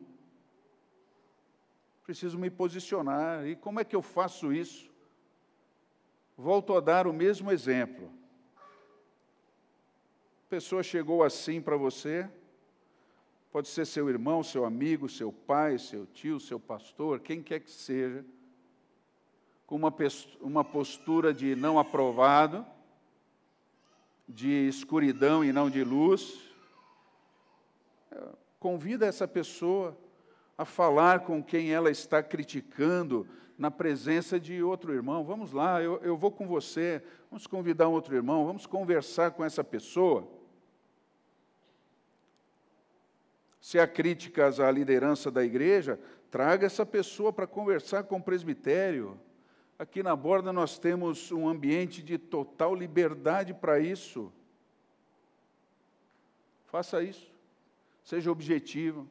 Preciso 2.02 2.38
me 2.38 2.48
posicionar. 2.48 3.46
E 3.46 3.54
como 3.54 3.78
é 3.78 3.84
que 3.84 3.94
eu 3.94 4.00
faço 4.00 4.50
isso? 4.50 4.90
Volto 6.34 6.74
a 6.74 6.80
dar 6.80 7.06
o 7.06 7.12
mesmo 7.12 7.52
exemplo. 7.52 8.10
A 8.56 10.48
pessoa 10.48 10.82
chegou 10.82 11.22
assim 11.22 11.60
para 11.60 11.76
você, 11.76 12.26
pode 13.52 13.68
ser 13.68 13.84
seu 13.84 14.08
irmão, 14.08 14.42
seu 14.42 14.64
amigo, 14.64 15.10
seu 15.10 15.30
pai, 15.30 15.78
seu 15.78 16.06
tio, 16.06 16.40
seu 16.40 16.58
pastor, 16.58 17.20
quem 17.20 17.42
quer 17.42 17.60
que 17.60 17.70
seja, 17.70 18.24
com 19.66 19.76
uma, 19.76 19.94
uma 20.40 20.64
postura 20.64 21.34
de 21.34 21.54
não 21.54 21.78
aprovado, 21.78 22.64
de 24.28 24.68
escuridão 24.68 25.44
e 25.44 25.52
não 25.52 25.68
de 25.68 25.84
luz. 25.84 26.40
Convida 28.58 29.06
essa 29.06 29.28
pessoa 29.28 29.96
a 30.56 30.64
falar 30.64 31.20
com 31.20 31.42
quem 31.42 31.72
ela 31.72 31.90
está 31.90 32.22
criticando, 32.22 33.26
na 33.56 33.70
presença 33.70 34.38
de 34.38 34.62
outro 34.62 34.92
irmão. 34.92 35.24
Vamos 35.24 35.52
lá, 35.52 35.82
eu, 35.82 36.00
eu 36.02 36.16
vou 36.16 36.30
com 36.30 36.46
você, 36.46 37.02
vamos 37.30 37.46
convidar 37.46 37.88
um 37.88 37.92
outro 37.92 38.14
irmão, 38.14 38.44
vamos 38.44 38.66
conversar 38.66 39.30
com 39.30 39.44
essa 39.44 39.62
pessoa. 39.62 40.28
Se 43.60 43.78
há 43.78 43.86
críticas 43.86 44.60
à 44.60 44.70
liderança 44.70 45.30
da 45.30 45.44
igreja, 45.44 45.98
traga 46.30 46.66
essa 46.66 46.84
pessoa 46.84 47.32
para 47.32 47.46
conversar 47.46 48.04
com 48.04 48.16
o 48.16 48.22
presbitério. 48.22 49.18
Aqui 49.76 50.02
na 50.02 50.14
borda 50.14 50.52
nós 50.52 50.78
temos 50.78 51.32
um 51.32 51.48
ambiente 51.48 52.02
de 52.02 52.16
total 52.16 52.74
liberdade 52.74 53.52
para 53.52 53.80
isso. 53.80 54.32
Faça 56.66 57.02
isso. 57.02 57.32
Seja 58.04 58.30
objetivo. 58.30 59.08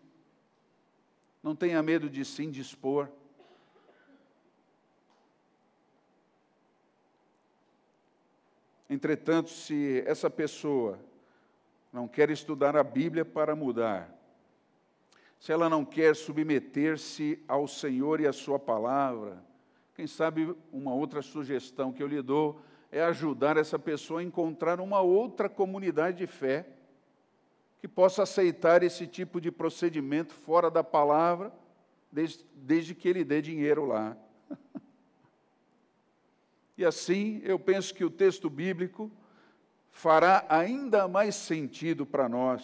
Não 1.41 1.53
tenha 1.55 1.83
medo 1.83 2.09
de 2.09 2.23
se 2.23 2.43
indispor. 2.43 3.09
Entretanto, 8.89 9.49
se 9.49 10.01
essa 10.05 10.29
pessoa 10.29 10.97
não 11.91 12.07
quer 12.07 12.29
estudar 12.29 12.77
a 12.77 12.83
Bíblia 12.83 13.25
para 13.25 13.55
mudar, 13.55 14.09
se 15.39 15.51
ela 15.51 15.67
não 15.67 15.83
quer 15.83 16.15
submeter-se 16.15 17.43
ao 17.47 17.67
Senhor 17.67 18.21
e 18.21 18.27
à 18.27 18.31
Sua 18.31 18.57
palavra, 18.57 19.43
quem 19.95 20.07
sabe 20.07 20.55
uma 20.71 20.93
outra 20.93 21.21
sugestão 21.21 21.93
que 21.93 22.01
eu 22.01 22.07
lhe 22.07 22.21
dou 22.21 22.59
é 22.91 23.03
ajudar 23.03 23.57
essa 23.57 23.77
pessoa 23.77 24.19
a 24.19 24.23
encontrar 24.23 24.79
uma 24.79 25.01
outra 25.01 25.47
comunidade 25.47 26.17
de 26.17 26.27
fé 26.27 26.67
que 27.79 27.87
possa 27.87 28.23
aceitar 28.23 28.81
esse 28.81 29.05
tipo 29.05 29.41
de 29.41 29.51
procedimento 29.51 30.33
fora 30.33 30.71
da 30.71 30.83
palavra, 30.83 31.51
desde, 32.11 32.45
desde 32.55 32.95
que 32.95 33.09
ele 33.09 33.23
dê 33.23 33.41
dinheiro 33.41 33.85
lá. 33.85 34.15
e 36.77 36.85
assim, 36.85 37.41
eu 37.43 37.59
penso 37.59 37.93
que 37.93 38.05
o 38.05 38.09
texto 38.09 38.49
bíblico 38.49 39.11
fará 39.91 40.45
ainda 40.49 41.07
mais 41.07 41.35
sentido 41.35 42.05
para 42.05 42.29
nós. 42.29 42.63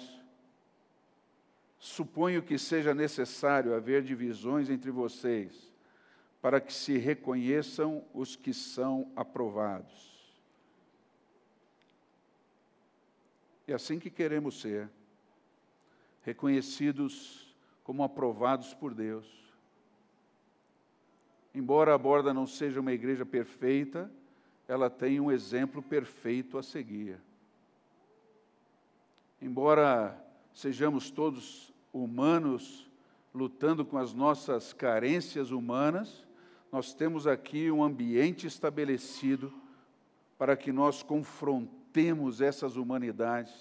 Suponho 1.78 2.42
que 2.42 2.58
seja 2.58 2.94
necessário 2.94 3.74
haver 3.74 4.04
divisões 4.04 4.70
entre 4.70 4.92
vocês, 4.92 5.69
para 6.42 6.62
que 6.62 6.74
se 6.74 6.98
reconheçam 6.98 8.04
os 8.14 8.36
que 8.36 8.54
são 8.54 9.12
aprovados. 9.16 10.10
É 13.68 13.74
assim 13.74 14.00
que 14.00 14.10
queremos 14.10 14.62
ser, 14.62 14.90
reconhecidos 16.24 17.56
como 17.84 18.04
aprovados 18.04 18.74
por 18.74 18.94
Deus. 18.94 19.28
Embora 21.54 21.94
a 21.94 21.98
borda 21.98 22.34
não 22.34 22.48
seja 22.48 22.80
uma 22.80 22.94
igreja 22.94 23.26
perfeita, 23.26 24.10
ela 24.68 24.90
tem 24.90 25.20
um 25.20 25.32
exemplo 25.32 25.82
perfeito 25.82 26.58
a 26.58 26.64
seguir. 26.64 27.20
Embora 29.42 30.20
sejamos 30.54 31.10
todos 31.10 31.74
humanos, 31.94 32.90
lutando 33.34 33.86
com 33.86 33.98
as 33.98 34.14
nossas 34.14 34.74
carências 34.74 35.52
humanas, 35.52 36.24
nós 36.72 36.94
temos 36.94 37.26
aqui 37.26 37.72
um 37.72 37.84
ambiente 37.84 38.46
estabelecido 38.48 39.54
para 40.38 40.56
que 40.56 40.72
nós 40.72 41.04
confrontemos 41.04 42.42
essas 42.42 42.76
humanidades, 42.76 43.54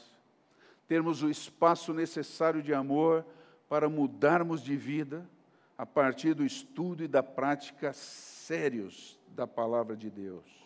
termos 0.86 1.22
o 1.22 1.30
espaço 1.30 1.92
necessário 1.92 2.62
de 2.62 2.72
amor 2.72 3.24
para 3.68 3.88
mudarmos 3.88 4.62
de 4.62 4.76
vida 4.76 5.28
a 5.76 5.84
partir 5.84 6.34
do 6.34 6.44
estudo 6.44 7.04
e 7.04 7.08
da 7.08 7.22
prática 7.22 7.92
sérios 7.92 9.18
da 9.28 9.46
palavra 9.46 9.96
de 9.96 10.10
Deus. 10.10 10.58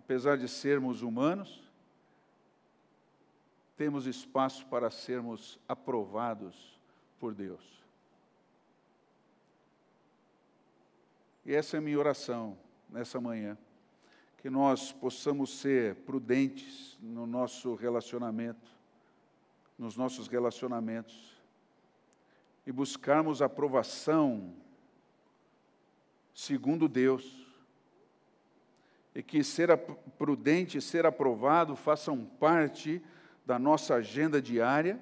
apesar 0.00 0.38
de 0.38 0.48
sermos 0.48 1.02
humanos, 1.02 1.62
temos 3.76 4.06
espaço 4.06 4.66
para 4.66 4.90
sermos 4.90 5.58
aprovados 5.68 6.80
por 7.18 7.34
Deus. 7.34 7.79
E 11.50 11.54
essa 11.56 11.76
é 11.76 11.78
a 11.78 11.80
minha 11.80 11.98
oração 11.98 12.56
nessa 12.88 13.20
manhã, 13.20 13.58
que 14.38 14.48
nós 14.48 14.92
possamos 14.92 15.58
ser 15.58 15.96
prudentes 15.96 16.96
no 17.02 17.26
nosso 17.26 17.74
relacionamento, 17.74 18.70
nos 19.76 19.96
nossos 19.96 20.28
relacionamentos, 20.28 21.36
e 22.64 22.70
buscarmos 22.70 23.42
aprovação 23.42 24.54
segundo 26.32 26.88
Deus 26.88 27.44
e 29.12 29.20
que 29.20 29.42
ser 29.42 29.76
prudente 30.16 30.78
e 30.78 30.80
ser 30.80 31.04
aprovado 31.04 31.74
façam 31.74 32.24
parte 32.24 33.02
da 33.44 33.58
nossa 33.58 33.96
agenda 33.96 34.40
diária, 34.40 35.00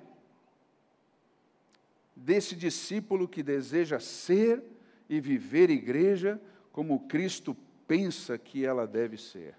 desse 2.16 2.56
discípulo 2.56 3.28
que 3.28 3.42
deseja 3.42 4.00
ser 4.00 4.77
e 5.08 5.20
viver 5.20 5.70
igreja 5.70 6.40
como 6.72 7.08
Cristo 7.08 7.56
pensa 7.86 8.36
que 8.36 8.64
ela 8.64 8.86
deve 8.86 9.16
ser. 9.16 9.56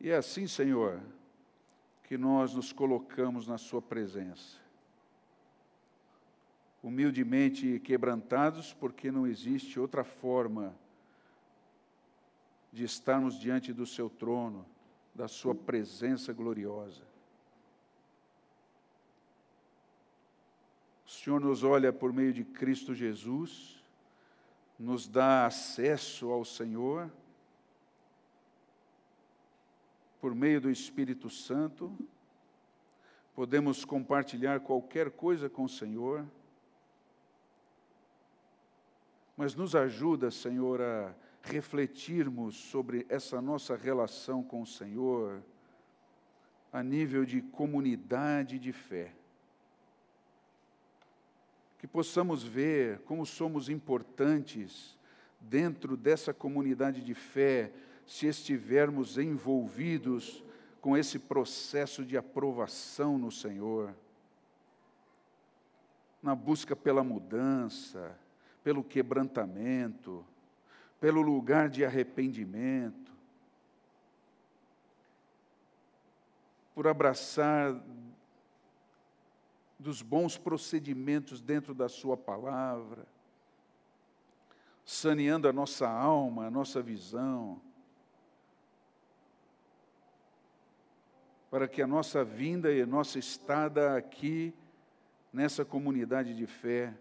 E 0.00 0.10
é 0.10 0.16
assim, 0.16 0.46
Senhor, 0.46 1.00
que 2.04 2.16
nós 2.16 2.54
nos 2.54 2.72
colocamos 2.72 3.46
na 3.46 3.58
Sua 3.58 3.80
presença. 3.80 4.58
Humildemente 6.82 7.78
quebrantados, 7.80 8.72
porque 8.72 9.10
não 9.10 9.26
existe 9.26 9.78
outra 9.78 10.02
forma 10.02 10.74
de 12.72 12.84
estarmos 12.84 13.38
diante 13.38 13.72
do 13.72 13.84
seu 13.84 14.08
trono, 14.08 14.64
da 15.14 15.28
sua 15.28 15.54
presença 15.54 16.32
gloriosa. 16.32 17.09
Senhor 21.22 21.38
nos 21.38 21.62
olha 21.62 21.92
por 21.92 22.14
meio 22.14 22.32
de 22.32 22.42
Cristo 22.42 22.94
Jesus, 22.94 23.84
nos 24.78 25.06
dá 25.06 25.44
acesso 25.44 26.30
ao 26.30 26.46
Senhor, 26.46 27.12
por 30.18 30.34
meio 30.34 30.62
do 30.62 30.70
Espírito 30.70 31.28
Santo, 31.28 31.94
podemos 33.34 33.84
compartilhar 33.84 34.60
qualquer 34.60 35.10
coisa 35.10 35.50
com 35.50 35.64
o 35.64 35.68
Senhor, 35.68 36.24
mas 39.36 39.54
nos 39.54 39.76
ajuda, 39.76 40.30
Senhor, 40.30 40.80
a 40.80 41.14
refletirmos 41.42 42.56
sobre 42.56 43.04
essa 43.10 43.42
nossa 43.42 43.76
relação 43.76 44.42
com 44.42 44.62
o 44.62 44.66
Senhor 44.66 45.42
a 46.72 46.82
nível 46.82 47.26
de 47.26 47.42
comunidade 47.42 48.58
de 48.58 48.72
fé. 48.72 49.19
Que 51.80 51.86
possamos 51.86 52.42
ver 52.42 53.00
como 53.00 53.24
somos 53.24 53.70
importantes 53.70 54.98
dentro 55.40 55.96
dessa 55.96 56.34
comunidade 56.34 57.00
de 57.00 57.14
fé 57.14 57.72
se 58.06 58.26
estivermos 58.26 59.16
envolvidos 59.16 60.44
com 60.80 60.96
esse 60.96 61.18
processo 61.18 62.04
de 62.04 62.16
aprovação 62.16 63.16
no 63.16 63.30
Senhor, 63.30 63.94
na 66.22 66.34
busca 66.34 66.76
pela 66.76 67.02
mudança, 67.02 68.14
pelo 68.62 68.84
quebrantamento, 68.84 70.24
pelo 71.00 71.22
lugar 71.22 71.70
de 71.70 71.84
arrependimento, 71.84 73.10
por 76.74 76.86
abraçar 76.86 77.74
dos 79.80 80.02
bons 80.02 80.36
procedimentos 80.36 81.40
dentro 81.40 81.74
da 81.74 81.88
Sua 81.88 82.16
palavra, 82.16 83.06
saneando 84.84 85.48
a 85.48 85.52
nossa 85.52 85.88
alma, 85.88 86.46
a 86.46 86.50
nossa 86.50 86.82
visão, 86.82 87.60
para 91.50 91.66
que 91.66 91.80
a 91.80 91.86
nossa 91.86 92.22
vinda 92.22 92.70
e 92.70 92.82
a 92.82 92.86
nossa 92.86 93.18
estada 93.18 93.96
aqui, 93.96 94.54
nessa 95.32 95.64
comunidade 95.64 96.34
de 96.34 96.46
fé, 96.46 96.94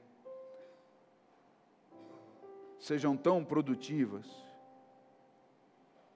sejam 2.80 3.18
tão 3.18 3.44
produtivas, 3.44 4.26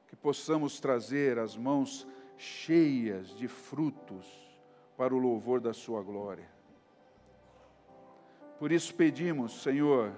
que 0.08 0.16
possamos 0.16 0.80
trazer 0.80 1.38
as 1.38 1.58
mãos 1.58 2.08
cheias 2.38 3.36
de 3.36 3.48
frutos 3.48 4.26
para 4.96 5.14
o 5.14 5.18
louvor 5.18 5.60
da 5.60 5.74
Sua 5.74 6.02
glória. 6.02 6.53
Por 8.60 8.72
isso 8.72 8.94
pedimos, 8.94 9.62
Senhor, 9.62 10.12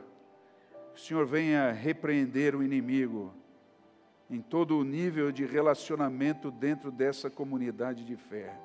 que 0.94 1.00
o 1.00 1.04
Senhor 1.04 1.26
venha 1.26 1.72
repreender 1.72 2.56
o 2.56 2.64
inimigo 2.64 3.34
em 4.30 4.42
todo 4.42 4.78
o 4.78 4.84
nível 4.84 5.32
de 5.32 5.46
relacionamento 5.46 6.50
dentro 6.52 6.92
dessa 6.92 7.30
comunidade 7.30 8.06
de 8.06 8.16
fé. 8.16 8.58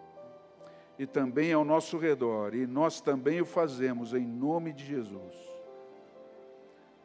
E 0.99 1.07
também 1.07 1.53
ao 1.53 1.65
nosso 1.65 1.99
redor, 1.99 2.55
e 2.55 2.67
nós 2.67 3.01
também 3.01 3.41
o 3.41 3.47
fazemos 3.47 4.13
em 4.13 4.27
nome 4.27 4.73
de 4.73 4.85
Jesus 4.85 5.51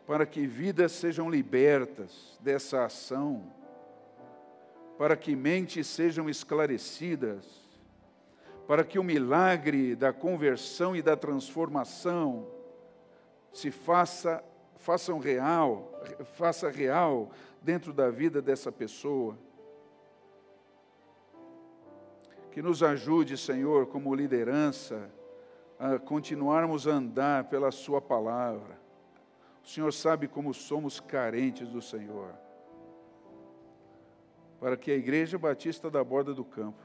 para 0.06 0.26
que 0.26 0.46
vidas 0.46 0.92
sejam 0.92 1.30
libertas 1.30 2.38
dessa 2.40 2.86
ação, 2.86 3.44
para 4.98 5.16
que 5.16 5.36
mentes 5.36 5.88
sejam 5.88 6.30
esclarecidas, 6.30 7.44
para 8.68 8.84
que 8.84 9.00
o 9.00 9.04
milagre 9.04 9.96
da 9.96 10.14
conversão 10.14 10.96
e 10.96 11.02
da 11.02 11.16
transformação 11.16 12.48
se 13.56 13.72
faça 13.72 14.44
façam 14.78 15.18
real, 15.18 15.92
faça 16.34 16.70
real 16.70 17.32
dentro 17.60 17.92
da 17.92 18.12
vida 18.12 18.40
dessa 18.40 18.72
pessoa. 18.72 19.36
Que 22.52 22.62
nos 22.62 22.84
ajude, 22.84 23.36
Senhor, 23.36 23.88
como 23.88 24.14
liderança, 24.14 25.10
a 25.80 25.98
continuarmos 25.98 26.88
a 26.88 26.92
andar 26.92 27.46
pela 27.46 27.72
Sua 27.72 28.00
palavra 28.00 28.86
o 29.66 29.68
Senhor 29.68 29.92
sabe 29.92 30.28
como 30.28 30.54
somos 30.54 31.00
carentes 31.00 31.68
do 31.70 31.82
Senhor. 31.82 32.36
para 34.60 34.78
que 34.78 34.92
a 34.92 34.96
Igreja 34.96 35.38
Batista 35.38 35.90
da 35.90 36.04
Borda 36.04 36.34
do 36.34 36.46
Campo 36.46 36.82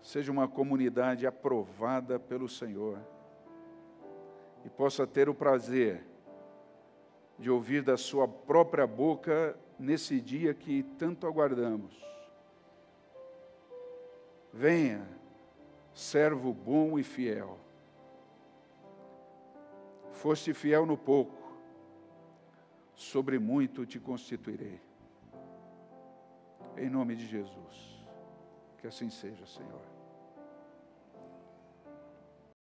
seja 0.00 0.30
uma 0.30 0.48
comunidade 0.48 1.26
aprovada 1.26 2.18
pelo 2.18 2.48
Senhor 2.48 2.98
e 4.64 4.68
possa 4.68 5.06
ter 5.06 5.28
o 5.28 5.34
prazer 5.34 6.04
de 7.38 7.50
ouvir 7.50 7.82
da 7.82 7.96
Sua 7.96 8.28
própria 8.28 8.86
boca 8.86 9.58
nesse 9.78 10.20
dia 10.20 10.52
que 10.52 10.82
tanto 10.98 11.26
aguardamos. 11.26 11.98
Venha, 14.52 15.06
servo 15.94 16.52
bom 16.52 16.98
e 16.98 17.02
fiel. 17.02 17.58
Foste 20.12 20.52
fiel 20.52 20.84
no 20.84 20.98
pouco, 20.98 21.56
sobre 22.94 23.38
muito 23.38 23.86
te 23.86 23.98
constituirei. 23.98 24.80
Em 26.76 26.90
nome 26.90 27.16
de 27.16 27.26
Jesus. 27.26 28.04
Que 28.78 28.86
assim 28.86 29.08
seja, 29.08 29.46
Senhor. 29.46 29.89